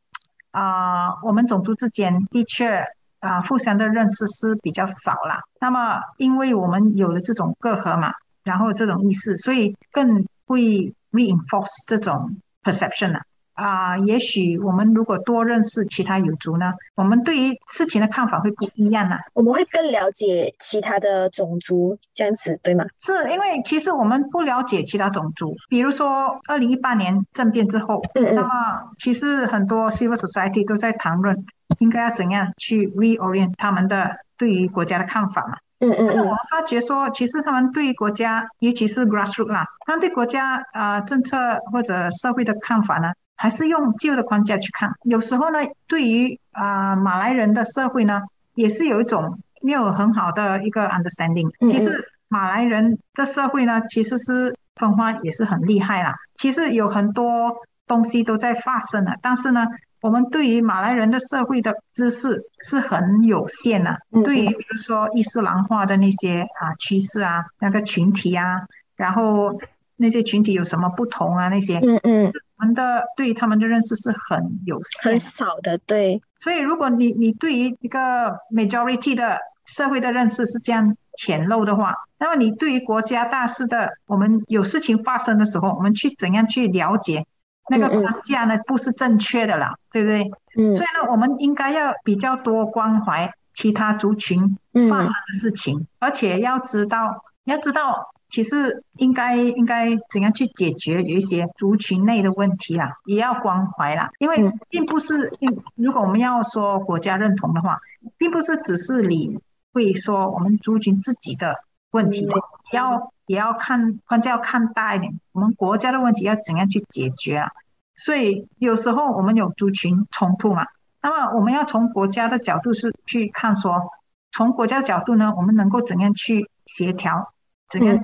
[0.51, 2.83] 啊，我们种族之间的确
[3.21, 5.41] 啊，互相的认识是比较少啦。
[5.61, 8.13] 那么，因为我们有了这种隔阂嘛，
[8.45, 13.23] 然后这种意识，所以更会 reinforce 这种 perception 啊。
[13.59, 19.17] 啊，也许我们如果多认识其他有族呢，我们对于事情的看法会不一样呢。
[19.35, 22.85] 我们会更了解其他的种族，这样子对吗？
[23.01, 28.49] 是因为其实我们不了解其他种族，比如说二零一八年政变之后，嗯嗯，那么
[28.97, 31.37] 其实很多 civil society 都在谈论
[31.81, 35.59] 应该要怎样去 reorient 他们的对于国家的看法嘛。
[35.81, 41.37] 嗯嗯，但是我发觉说，其实他们对国家，尤其是 grassroots 啦，他们对国家啊政策
[41.73, 43.13] 或者社会的看法呢？
[43.41, 48.21] 还是用旧的框架去看，有时候呢，对于啊马来人的社会呢，
[48.57, 51.49] 也是有一种没有很好的一个 understanding。
[51.71, 56.17] 其实马来人的社会呢，其实是分化也是很厉害啦。
[56.35, 57.55] 其实有很多
[57.87, 59.65] 东西都在发生了，但是呢，
[60.01, 63.97] 我们对于马来人的社会的知识是很有限的。
[64.25, 68.63] 对于比如说伊斯兰化的那些啊趋势啊，那个群体啊，
[68.97, 69.57] 然后。
[69.99, 71.49] 那些群体有什么不同啊？
[71.49, 75.77] 那些，嗯嗯，我们的对他们的认识是很有限、很少的。
[75.79, 87.27] 对，所以如果你你对于一个 majority 的社会的认识是这样浅陋的话，那么你对于国家大事的，我们有事情发生的时候，我们去怎样去了解
[87.69, 88.57] 那个框架呢？
[88.67, 90.31] 不是正确的啦，对不对？
[90.57, 90.73] 嗯。
[90.73, 94.57] 所以呢，我们应该要比较多关怀其他族群
[94.89, 98.13] 发生的事情，而且要知道，要知道。
[98.29, 105.33] 其实应该应该怎样去解决有一些族群内的问题啦，也要关怀啦，因为并不是，
[105.77, 107.79] 如果我们要说国家认同的话，
[108.19, 109.39] 并不是只是你
[109.73, 111.55] 会说我们族群自己的
[111.93, 112.27] 问题，
[112.73, 117.51] 也要也要看，关键要看大一点，我们国家的问题要怎样去解决啊？
[117.97, 120.67] 所以有时候我们有族群冲突嘛，
[121.03, 123.91] 那么我们要从国家的角度是去看说，
[124.33, 127.33] 从国家角度呢，我们能够怎样去协调？
[127.71, 127.99] 怎样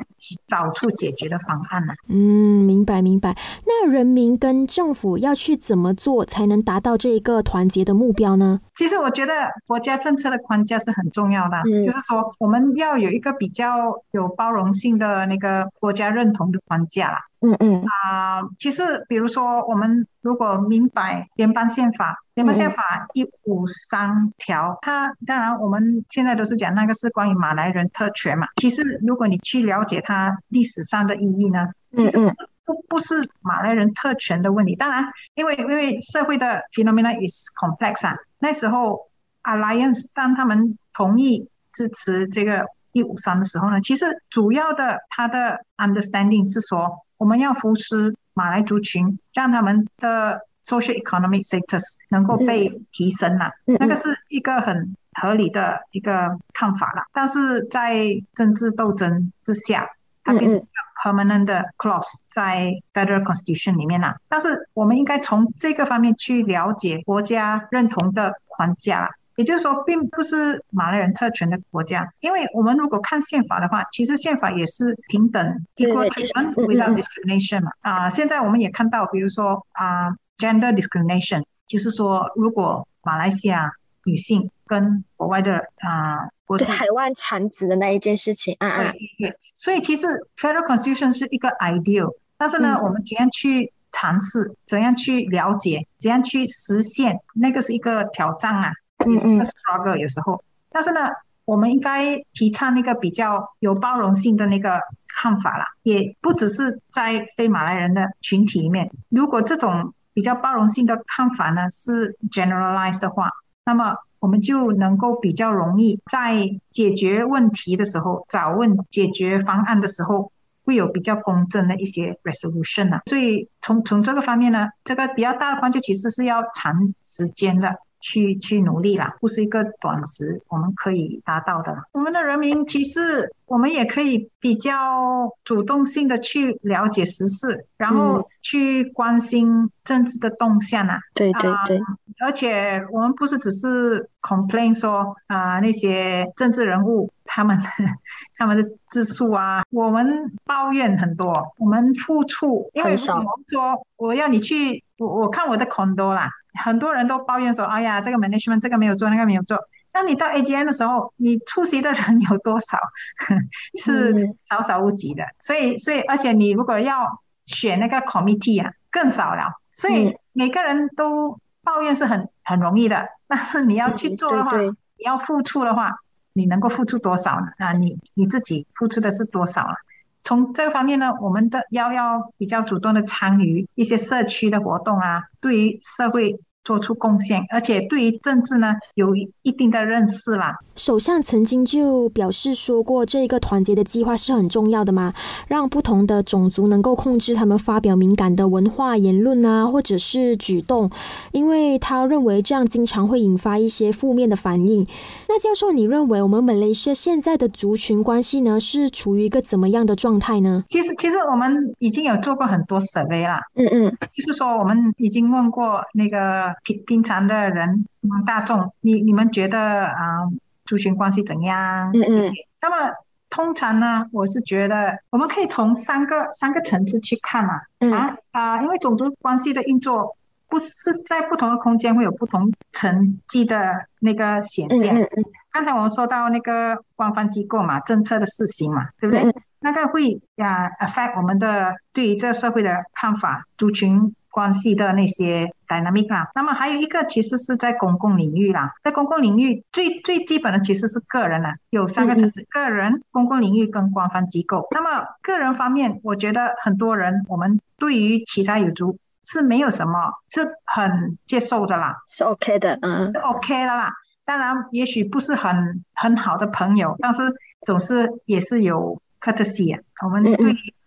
[0.46, 1.94] 找出解决的方案呢？
[2.09, 3.37] 嗯，明白明白。
[3.66, 8.61] 那人民跟政府要去怎么做，才能达到这一个团结的目标呢？
[8.77, 9.33] 其实我觉得
[9.66, 13.68] 国家政策的框架是很重要的，就是说我们要有一个比较
[14.12, 17.18] 有包容性的那个国家认同的框架啦。
[17.44, 28.46] 嗯嗯啊，其实比如说，我们如果明白联邦宪法，联邦宪法一五三条，它当然我们现在都是讲那个是关于马来人特权嘛。
[28.57, 32.16] 其实如果你去了解它历史上的意义呢，其实
[32.64, 34.74] 不不是马来人特权的问题。
[34.74, 35.04] 当然，
[35.35, 38.16] 因为因为社会的 phenomena is complex 啊。
[38.38, 38.98] 那时候
[39.42, 47.04] Alliance 当他们同意支持这个一五三的时候呢，其实主要的他的 understanding 是说。
[47.24, 57.02] 我们要扶持马来族群，让他们的 social economic status 能够被提升了，那个是一个很合理的一个看法啦。
[57.14, 59.88] 但是在政治斗争之下，
[60.22, 60.62] 它变成
[61.02, 61.46] permanent
[61.78, 64.14] clause 在 federal constitution 里面了。
[64.28, 69.10] 但是我们应该从这个方面去了解国家认同的框架。
[69.36, 75.44] 也就是说，并不是马来人特权的国家，因为我们如果看宪法的话，其实宪法也是平等
[75.76, 77.72] ，equal treatment without discrimination 嘛。
[77.80, 83.70] 啊，现在我们也看到，比如说啊，gender discrimination，就是说，如果马来西亚
[84.04, 98.70] 女性跟国外的啊，国海外产子的那一件事情，啊啊，对，所以其实 federal constitution 是一个 ideal，但是呢，我们怎样去尝试，怎样去了解，怎样去实现，那个是一个挑战啊。
[99.07, 101.09] 也是一个 struggle 有时候，但是呢，
[101.44, 108.90] 我们应该提倡那个比较有包容性的那个看法啦，也不只是在非马来人的群体里面。
[109.09, 113.31] 如果这种比较包容性的看法呢是 generalized 的话，
[113.65, 120.33] 那么我们就能够比较容易在解决问题的时候，找问解决方案的时候，
[120.65, 123.02] 会有比较公正的一些 resolution 啊。
[123.07, 127.77] 所以从从这个方面呢，这个比较大的关注其实是要长时间的。
[128.05, 131.75] 去去努力啦，不是一个短时我们可以达到的。
[131.92, 140.98] 我们的人民其实我们也可以比较主动性的去了解时事，然后去关心政治的动向啊。
[141.15, 141.81] 对对对，
[142.21, 147.58] 而且我们不是只是 complain 说啊那些政治人物他们
[148.38, 156.30] 他们的自述啊，我们抱怨很多，我们付出，因为我们说我要你去，我我看我的 condo 啦。
[156.62, 159.58] 很多人都抱怨说：“哎呀，这个 management 这个没有做，那个没有做。”
[159.92, 162.78] 那你到 AGM 的时候，你出席的人有多少？
[163.82, 164.14] 是
[164.48, 165.24] 少少无几的。
[165.40, 167.06] 所以，所以，而且你如果要
[167.46, 169.52] 选那个 committee 啊，更少了。
[169.72, 175.90] 所以每个人都抱怨是很很容易的，但是你要去做的话，你要付出的话，
[176.35, 177.46] 你能够付出多少呢？
[177.56, 179.74] 啊，你你自己付出的是多少了？
[180.22, 186.38] 从这个方面呢，我们的要要比较主动的参与一些社区的活动啊，对于社会。
[186.65, 190.56] 做出贡献，而且对于政治呢有一定的认识啦。
[190.75, 195.12] 首相曾经就表示说过，这一个团结的计划是很重要的嘛，
[195.46, 200.90] 让不同的种族能够控制他们发表敏感的文化言论啊，或者是举动，
[201.33, 204.85] 因为他认为这样经常会引发一些负面的反应。
[205.29, 210.65] 那教授，你认为我们马来西亚现在的族群关系呢，是处于一个怎么样的状态呢？
[210.69, 216.54] 其实，其实我们已经有做过很多 survey 啦，嗯嗯，就是说我们已经问过那个。
[216.63, 217.85] 平平常的人，
[218.27, 220.29] 大众，你你们觉得啊，
[220.65, 221.90] 族群关系怎样？
[221.92, 222.33] 嗯嗯。
[222.61, 222.94] 那么
[223.29, 227.55] 通常呢，我是觉得我们可以从三个三个层次去看嘛。
[227.92, 230.17] 啊啊，因为种族关系的运作
[230.48, 234.96] 不是在不同的空间会有不同层级的那个显现。
[234.96, 235.25] 嗯嗯。
[235.52, 239.35] 刚才我们说到那个官方机构嘛，政策的试行嘛，对不对？
[239.61, 244.15] 那个会啊 affect 我们的对于这个社会的看法，族群。
[244.35, 254.66] 关系的那些 dynamic 啦，那么还有一个其实是在公共领域啦，在公共领域最最基本的其实是个人啦，有三个层次：个人、公共领域跟官方机构。
[254.72, 263.92] 那么个人方面，我觉得很多人我们对于其他有族是没有什么是很接受的啦，是 OK 的，嗯，是 OK 的啦。
[264.24, 267.22] 当然，也许不是很很好的朋友，但是
[267.64, 270.37] 总是也是有 courtesy 啊，我们对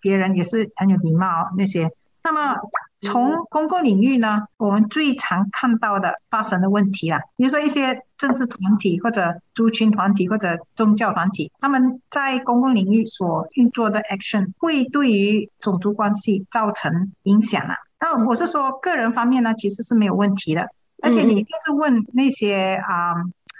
[0.02, 1.90] 别人也是很有礼貌那些。
[2.24, 2.60] 那么
[3.02, 17.76] 从公共领域呢，我们最常看到的发生的问题啊，比如说一些政治团体或者族群团体或者宗教团体，他们在公共领域所运作的 action 会对于种族关系造成影响啊。
[18.00, 20.68] 那我是说个人方面呢，其实是没有问题的。
[21.04, 23.14] 而且你就是问那些啊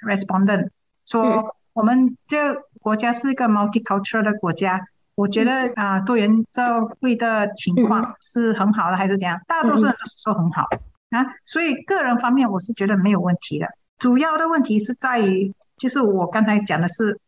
[0.08, 0.70] respondent
[1.06, 4.88] 说，我们这国家是一个 multicultural 的国家。
[5.18, 9.36] 我觉得啊，多元社会的情况是很好的，还是怎样？
[9.48, 10.62] 大多数人都是说很好
[11.10, 13.66] 啊，所以个人方面我是觉得没有问题的。
[13.98, 17.20] 主要的问题是在于，就是我刚才讲的是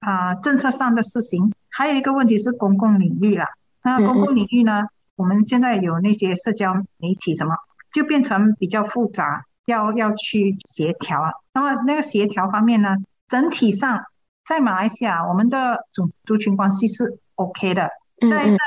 [0.00, 3.46] 啊，政策上的事情，还有一个问题是公共领域啦。
[3.84, 4.82] 那公共领域呢，
[5.14, 7.54] 我们现在有那些社交媒体什么，
[7.92, 11.30] 就变成比较复杂，要要去协调啊。
[11.54, 12.96] 那么那个协调方面呢，
[13.28, 14.02] 整体上
[14.44, 17.20] 在马来西亚，我们的种族群关系是。
[17.36, 17.88] OK 的，
[18.28, 18.58] 在在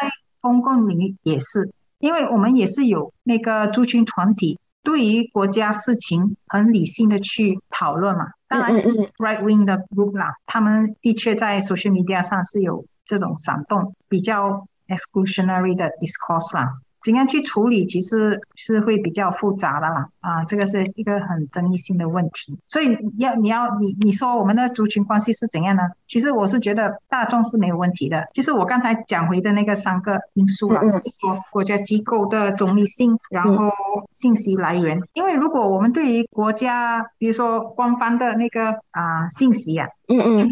[0.41, 8.25] 公共领域也是，因为我们也是有那个族群团体，对于国家事情很理性的去讨论嘛。
[8.47, 8.71] 当然
[9.17, 16.73] ，right wing 的 group 啦，他们的确在 social media 上是有这种闪动，比较 exclusionary 的 discourse 啦。
[17.09, 20.07] 怎样去处理，其实是会比较复杂的啦。
[20.19, 22.55] 啊，这个是一个很争议性的问题。
[22.67, 25.81] 所以要你要你你说我们的族群关系是怎样呢？
[26.05, 28.23] 其实我是觉得大众是没有问题的。
[28.31, 30.79] 就是我刚才讲回的那个三个因素了，
[31.19, 33.71] 说国家机构的中立性，然后
[34.11, 35.01] 信息来源。
[35.13, 40.49] 因为如果我们对于国家，比如说官方的那个啊信息啊，嗯嗯，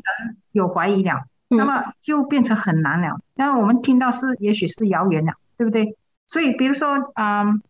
[0.53, 1.21] 有怀疑了。
[1.49, 3.15] 那么就变成很难了。
[3.35, 5.95] 那我们听到是，也许是谣言了，对不对？
[6.27, 7.61] 所以，比如说，嗯，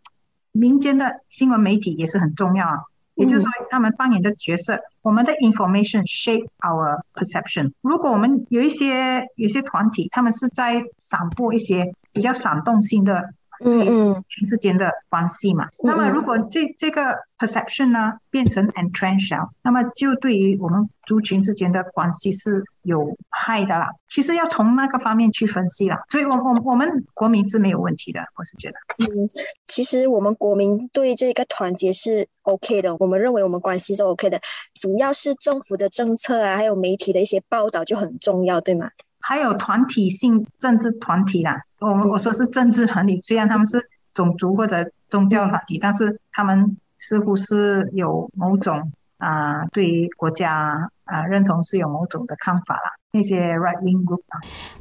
[0.51, 2.79] 民间的新闻媒体也是很重要啊。
[3.15, 7.71] 也就是说，他们扮演的角色，我们的 information shape our perception。
[7.81, 13.29] 如果我们有一些有些团体，他们是在散播一些比较煽动性的。
[13.63, 15.67] 嗯嗯，之间的关系嘛。
[15.83, 23.89] 那么，如果这这个 perception 呢变成 entrenched，那么就对于我们族群之间的关系是有害的啦。
[24.07, 25.99] 其实要从那个方面去分析啦。
[26.09, 28.75] 所以，我我我们国民是没有问题的，我是觉得。
[28.99, 29.27] 嗯，
[29.67, 34.39] 其实我们国民对这个团结是 OK 的，我们认为我们关系是 OK 的。
[34.73, 38.89] 主要是政府的政策啊，还有媒体的一些报道就很重要，对吗？
[39.27, 43.77] 还有团体性政治团体啦，我我说是政治团体，虽然他们是
[44.13, 52.93] 种族或者宗教团体，但是他们似乎是有某种啊，对于国家啊认同是有某种的看法啦。
[53.11, 54.21] 那些 right wing group，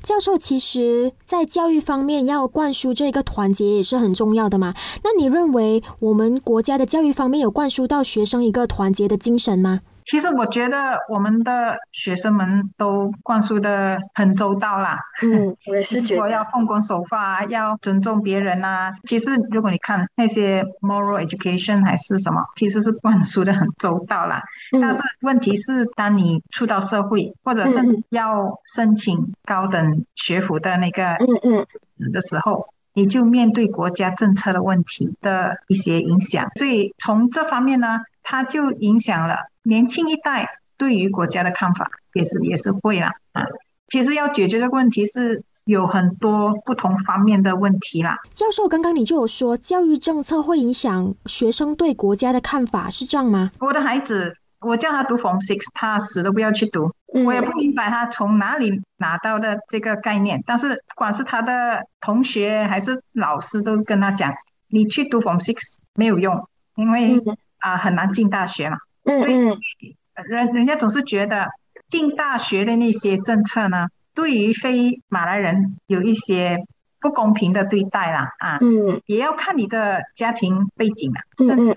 [0.02, 4.74] 教授，其实，在教育方面要灌输这个团结也是很重要的嘛。
[5.02, 9.80] 那你认为我们国家的教育方面有灌输到学生一个团结的精神吗？
[10.06, 14.98] 其实我觉得我们的学生们都灌输的很周到啦。
[15.20, 18.88] 嗯，我也是觉得要奉公守法，要尊重别人呐。
[19.08, 24.40] 其实如果你看那些 moral education 还是什么，其实是灌输的很周到啦。
[24.80, 27.78] 但是问题是，当你出到社会，或者是
[28.10, 31.66] 要申请高等学府的那个嗯嗯
[32.12, 36.48] 的时候，你就面对国家政策的问题的一些影响。
[36.54, 39.36] 所以从这方面呢，它就影响了。
[39.66, 40.46] 年轻一代
[40.76, 43.44] 对于国家的看法也是也是会啦啊，
[43.88, 48.16] 其实要解决的问题是有很多不同方面的问题啦。
[48.32, 53.50] 教授，刚刚你就有说教育政策会影响学生对国家的看法，是这样吗？
[53.58, 56.92] 我的孩子，我叫他读 Form Six，他死都不要去读，
[57.24, 60.40] 我也不明白他从哪里拿到的这个概念。
[60.46, 64.32] 但是，不管是他的同学还是老师，都跟他讲，
[64.68, 65.56] 你去读 Form Six
[65.94, 66.46] 没有用，
[66.76, 67.20] 因为
[67.58, 68.76] 啊很难进大学嘛。
[69.06, 69.96] 所以，
[70.28, 71.48] 人人家总是觉得
[71.86, 76.58] 进大学的那些政策呢，对于非马来人有一些
[77.00, 81.72] 不公平的对待啦，啊，嗯，也要看你的家庭背景啊，甚至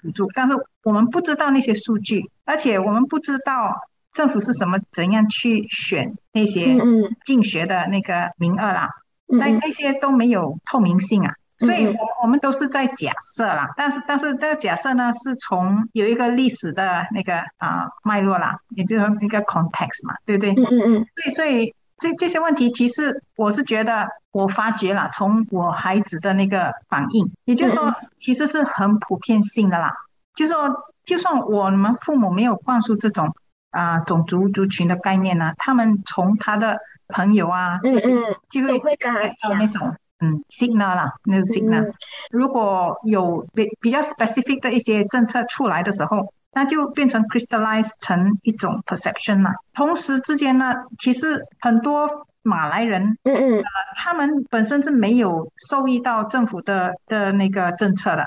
[0.00, 0.30] 补助。
[0.34, 0.54] 但是
[0.84, 3.74] 我们不知道那些数据，而且我们不知道
[4.12, 6.76] 政府是什么怎样去选那些
[7.24, 8.88] 进学的那个名额啦，
[9.26, 11.34] 那那些都没有透明性啊。
[11.60, 20.52] 所以，我我们都是在假设啦，但是但是这个假设呢，是从有一个历史的那个啊脉络啦，也就是说一个 context 嘛，对不对？
[20.52, 21.06] 嗯嗯嗯。
[21.16, 29.92] 所以所以这这些问题，其实我是觉得我发觉了，从我孩子的那个反应，也就是说，其实是很普遍性的啦。
[30.36, 30.70] 就是说，
[31.04, 33.34] 就算我们父母没有灌输这种
[33.72, 36.78] 啊种族族群的概念呢，他们从他的
[37.08, 39.92] 朋友啊，嗯嗯，就会会跟他讲那种。
[40.20, 41.92] 嗯，signal 啦，那个 signal，
[42.30, 49.50] 如果有比比较 specific 的一些政策出来的时候，那就变成 crystallize 成一种 perception 了。
[49.74, 52.08] 同时之间呢，其实很多
[52.42, 53.64] 马来人，嗯嗯，
[53.94, 58.26] 他们本身是没有受益到政府的的那个政策的，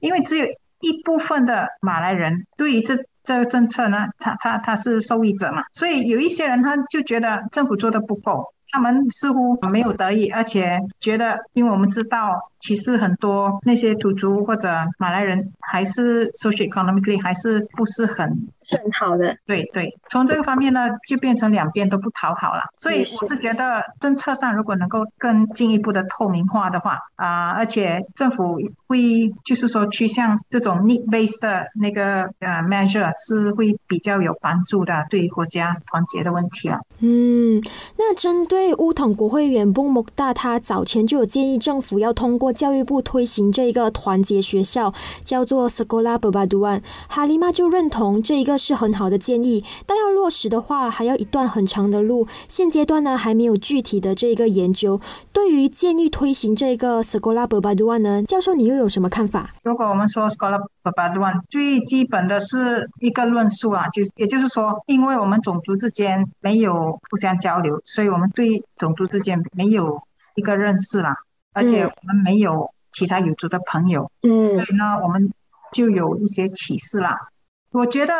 [0.00, 0.44] 因为只有
[0.80, 8.52] 一部分的马来人对于这这个政策呢，他他他是受益者嘛，所以有一些人他就觉得政府做的不够。
[8.72, 18.28] 他们似乎没有得意，而且觉得，因为我们知道，其实很多那些土著或者马来人还是 social economically 还是不是很
[18.68, 19.34] 很好的。
[19.46, 22.62] 对对，从这个方面呢，就变成两边都不讨好了。
[22.78, 36.78] 所以我是觉得，政策上如果能够更进一步的透明化的话，啊，而且政府会就是说趋向这种 need based 的那个呃 measure 是会比较有帮助的，对于国家团结的问题了。
[37.00, 37.60] 嗯，
[37.98, 38.60] 那针对。
[38.60, 44.92] 对乌统国会员布木大，他早前就有建议政府要通过教育部推行这一个团结学校，
[45.24, 46.82] 叫做 Sekolah Berbaduan。
[47.08, 52.26] 哈利玛就认同这一个是很好的建议，但要落实的话，还要一段很长的路。
[52.48, 55.00] 现阶段呢，还没有具体的这一个研究。
[55.32, 59.50] 对于建议推行这个 Sekolah Berbaduan 呢，教授你又有什么看法？
[59.62, 70.00] 如果我们说 s c o l a Berbaduan，最基本的是一个论述啊，就也就是说，因为我们种族之间没有互相交流，所以我们对种族之间没有
[70.34, 71.16] 一个认识啦，
[71.52, 75.32] 而且我们没有其他有族的朋友，嗯所以呢，我们
[75.72, 77.16] 就有一些启示啦。
[77.70, 78.12] 我觉得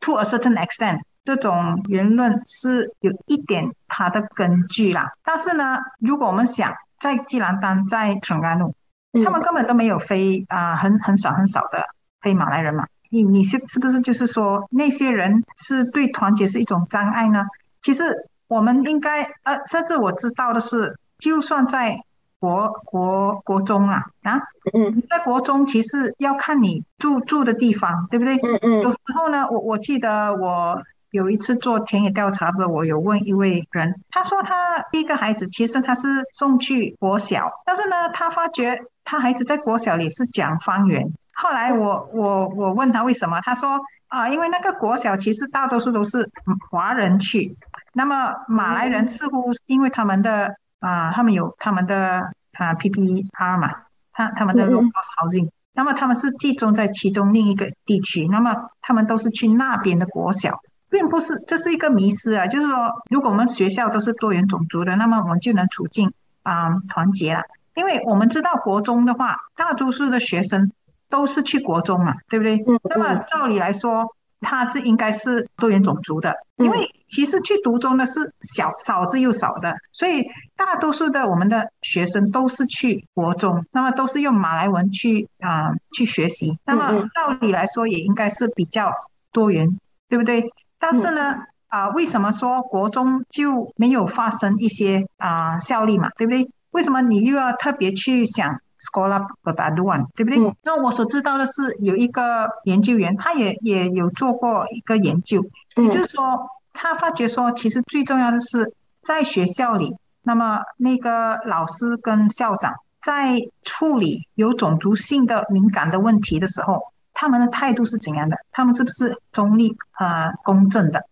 [0.00, 5.12] to a certain extent，这种言论是有一点它的根据啦。
[5.22, 8.74] 但是呢，如果我们想在吉兰丹、在纯甘路，
[9.12, 11.82] 嗯他们根本都没有非啊、很很少很少的
[12.20, 12.86] 非马来人嘛。
[13.10, 17.44] 你你是是不是就是说那些人是对团结是一种障碍呢？
[17.80, 18.04] 其实
[18.48, 21.96] 我们应该呃，甚至我知道的是，就算在
[22.38, 24.38] 国国国中啦啊，
[24.74, 28.36] 嗯在国中其实要看你住住的地方，对不对？
[28.36, 30.80] 嗯嗯有时候呢，我我记得我
[31.12, 41.02] 有一次做田野调查的时候，我有问一位人，他说他第一个孩子其实他是送去国小，但是呢，他发觉他孩子在国小里是讲方言。
[41.32, 43.78] 后来我我我问他为什么，他说
[44.08, 47.56] 啊，因为那个国小其实大多数都是嗯华人去，
[47.94, 53.70] 那么马来人似乎因为他们的啊，他们有他们的啊 PPR 嘛，
[54.12, 54.72] 他他们的嗯嗯。
[54.74, 60.58] local housing，那么他们是集中在其中另一个地区，那么他们都是去那边的国小，
[60.88, 62.74] 并不是这是一个迷失啊，就是说，
[63.10, 66.10] 如果我们学校都是多元种族的，那么我们就能促进
[66.42, 67.42] 啊、团结了，
[67.74, 70.70] 因为我们知道国中的话，大多数的学生
[71.10, 72.56] 都是去国中嘛，对不对？
[72.66, 72.78] 嗯。
[72.84, 74.06] 那么照理来说，
[74.40, 80.24] 它是应该是多元种族的，因为其实去读中的是小少之又少的，所以
[80.56, 88.92] 大多数的我们的学生都是去国中，那么都是用马来文去啊、去学习，那么嗯照理来说也应该是比较
[89.32, 89.78] 多元，
[90.08, 90.44] 对不对？
[90.78, 91.34] 但是呢，
[91.68, 96.48] 啊、为什么说国中就没有发生一些啊、效力嘛，对不对？
[96.72, 100.38] 为什么你又要特别去想 Sekolah Perpaduan，对不对？
[100.38, 105.42] 嗯那我所知道的是，有一个研究员，他也也有做过一个研究，
[105.76, 108.72] 也嗯就是说，他发觉说，其实最重要的是
[109.02, 116.80] 在学校里，那么那个老师跟校长在处理有种族性的敏感的问题的时候，
[117.14, 118.36] 他们的态度是怎样的？
[118.52, 121.02] 他们是不是中立呃公正的？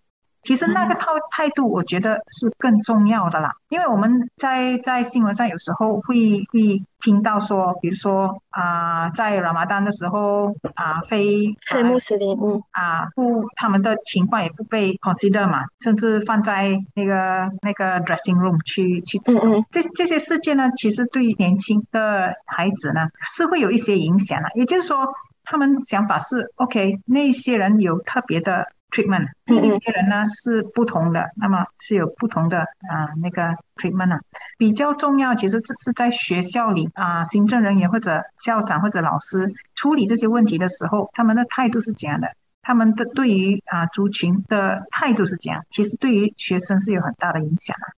[0.44, 19.34] 其实那个态态度，我觉得是更重要的啦，因为我们在在新闻上有时候会会听到说，比如说啊、在 Ramadan 的时候啊、非非穆斯林，嗯啊，不，他们的情况也不被 consider 嘛，甚至放在那个那个 dressing room 去去吃。
[19.38, 24.48] 嗯嗯这这些事件呢，其实对于年轻的孩子呢是会有一些影响的。
[24.54, 25.06] 也就是说，
[25.44, 34.20] 他们想法是 OK，那些人有特别的 treatment，你一些人呢是不同的，那么是有不同的啊、那个 treatment 啊。
[34.56, 42.28] 比较重要，其实这是在学校里啊、行政人员或者校长或者老师处理这些问题的时候，他们的态度是怎样的？
[42.62, 45.62] 他们的对于啊、族群的态度是怎样？
[45.70, 47.93] 其实对于学生是有很大的影响的。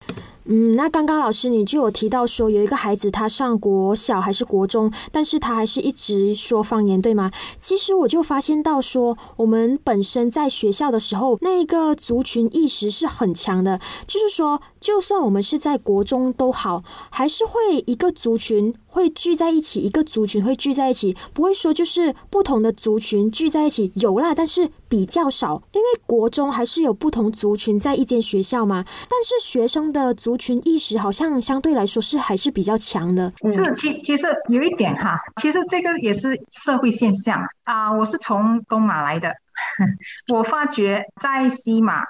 [0.49, 7.32] 嗯，那刚刚老师你就有提到说，有一个孩子他上国小还是国中，但是他还是一直说方言，对吗？
[7.59, 33.32] 其实我就发现到说，我们本身在学校的时候，那一个族群意识是很强的，就是说，就算我们是在国中都好，还是会一个族群会聚在一起，一个族群会聚在一起，不会说就是不同的族群聚在一起有啦，但是比较少，因为国中还是有不同族群在一间学校嘛，但是学生的族群意识好像相对来说是还是比较强的。
[33.43, 37.93] 嗯是，其其实有一点哈，其实这个也是社会现象啊。
[37.93, 39.34] 我是从东马来的，
[40.32, 42.03] 我发觉在西马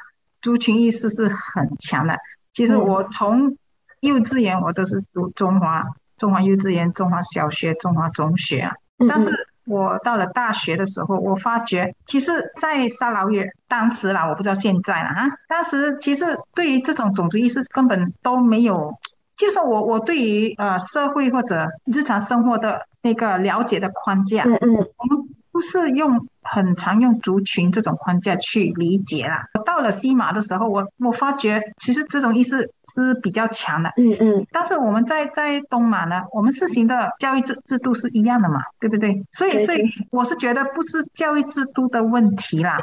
[0.42, 2.16] 族群意识是很强的。
[2.52, 3.56] 其实嗯我从
[4.00, 5.84] 幼稚园我都是读中华
[6.18, 9.30] 中华幼稚园、中华小学、中华中学啊，嗯但是
[9.66, 18.92] 我到了大学的时候，我发觉其实，在沙劳越当时啦，我不知道现在了哈，当时其实对于这种种族意识根本都没有。
[19.36, 25.25] 就说我我对于呃社会或者日常生活的那个了解的框架，嗯嗯我们
[25.56, 29.42] 不是用很常用族群这种框架去理解啦。
[29.54, 33.88] 我到了西马的时候，我我发觉其实这种意识是比较强的。
[33.96, 39.18] 嗯嗯但是我们在在东马呢，我们实行的教育制制度是一样的嘛，对不对？
[39.32, 42.76] 所以所以我是觉得不是教育制度的问题啦，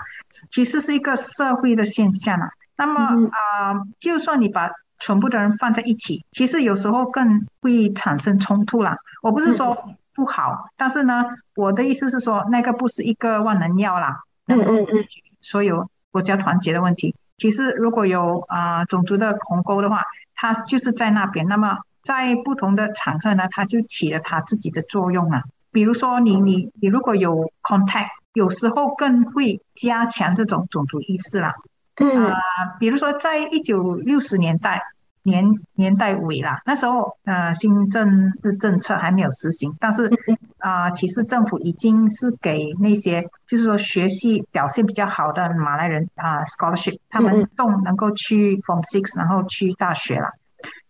[0.51, 2.49] 其实是一个社会的现象啦。
[2.75, 4.67] 那么嗯啊、就算你把
[4.97, 8.97] 全部的人放在一起，其实有时候更会产生冲突啦。
[9.21, 9.77] 我不是说
[10.13, 14.19] 不好，但是呢，我的意思是说，那个不是一个万能药啦。
[14.47, 15.05] 嗯嗯嗯
[15.41, 17.15] 所有国家团结的问题。
[17.37, 20.03] 其实如果有啊、种族的鸿沟的话，
[20.35, 21.47] 它就是在那边。
[21.47, 25.41] 那么在不同的场合呢，它就起了它自己的作用了。
[25.71, 31.53] 比如说你你你如果有 contact，有时候更会加强这种种族意识啦。
[31.95, 32.37] 嗯啊，
[32.79, 34.81] 比如说在一九六十年代
[35.23, 35.43] 年
[35.75, 40.11] 年代尾啦，那时候呃新政治政策还没有实行，但是
[40.59, 50.27] 啊，其实政府已经是给那些就是说学习表现比较好的马来人啊 scholarship，他们都能够去 from six，然后去大学了。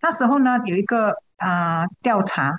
[0.01, 2.55] 那时候呢，有一个啊调查，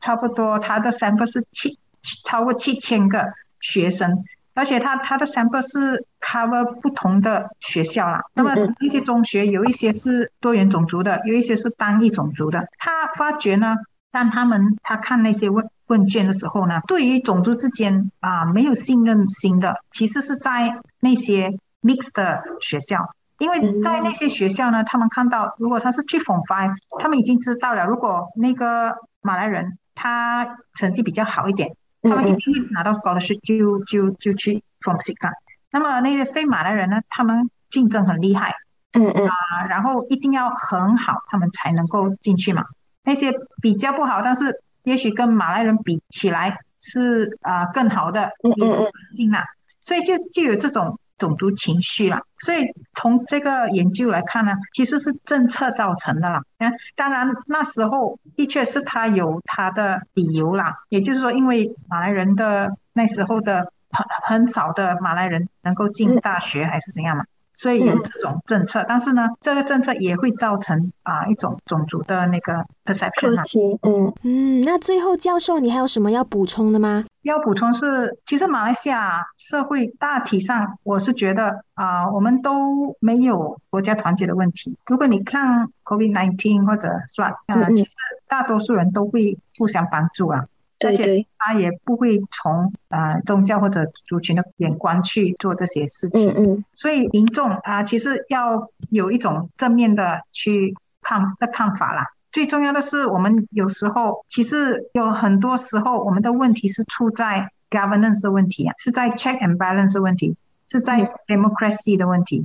[0.00, 1.78] 差不多他的 sample 是七
[2.24, 3.26] 超过七千个
[3.60, 4.24] 学生。
[4.54, 8.20] 而且他他的 sample 是 cover 不同的学校啦。
[8.34, 12.64] 那么一些中学有一些是多元种族的，有一些是单一种族的。
[12.78, 13.74] 他发觉呢，
[14.10, 21.50] 当他们他看那些问问卷的时候呢，对于种族之间啊没有信任心的，其实是在那些
[21.82, 22.96] mixed 的学校，
[23.38, 30.46] 因为在那些学校呢，他们看到如果他是去 form five，他们已经知道了，如果那个马来人他
[30.76, 31.74] 成绩比较好一点。
[32.04, 35.30] 他们一定会拿到 scholarship 就就就去 from s i k a
[35.72, 37.00] 那么那些非马来人呢？
[37.08, 38.54] 他们竞争很厉害，
[38.92, 42.62] 嗯嗯啊，然后一定要很好，他们才能够进去嘛。
[43.02, 49.44] 那些比较不好，但是也许跟马来人比起来是啊更好的，一个环境啦。
[49.82, 50.98] 所以就就有这种。
[51.24, 56.42] 种族情绪啦，所以从这个研究来看呢，其实是政策造成的啦。
[56.58, 67.24] 嗯，当然那时候的确是他有他的理由啦，也就是说，因为马来人的那时候的很很少的马来人能够进大学还是怎样嘛。
[67.54, 73.42] 所以有这种政策，但是呢，这个政策也会造成啊一种种族的那个 perception 啊。
[73.82, 77.04] 嗯嗯，那最后教授，你还有什么要补充的吗？
[77.22, 84.76] 要补充是，其实马来西亚社会大体上，我是觉得啊，我们都没有国家团结的问题。
[84.86, 87.90] 如果你看 COVID nineteen 或者算啊，其实
[88.28, 90.44] 大多数人都会互相帮助啊。
[90.84, 102.06] 而且他也不会从呃宗教或者族群的眼光去做这些事情，嗯嗯，所以民众啊，其实要有一种正面的去看的看法啦。
[102.32, 110.36] 最重要的是，我们有时候其实有很多时候，我们的问题是出在 governance 的问题啊，是在 check and balance 的问题，
[110.68, 112.44] 是在 democracy 的问题。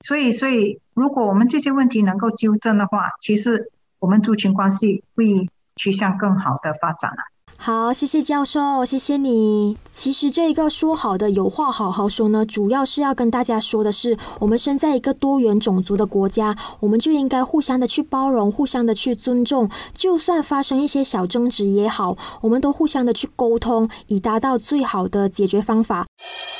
[0.00, 3.70] 所以，所以如果我们这些问题能够纠正的话，其实
[4.00, 7.18] 我们族群关系会趋向更好的发展了。
[7.60, 9.76] 好，谢谢教授，谢谢你。
[9.92, 19.68] 其实这一个说好的有话好好说呢，主要是要跟大家说的是，我们身在一个多元种族的国家，我们就应该互相的去包容，互相的去尊重。
[19.96, 26.06] 就算发生一些小争执也好，我们都互相的去沟通，以达到最好的解决方法。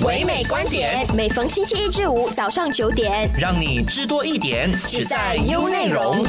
[0.04, 6.22] 唯美观点，每逢星期一至五早上九点，让你知多一点，只在优内容。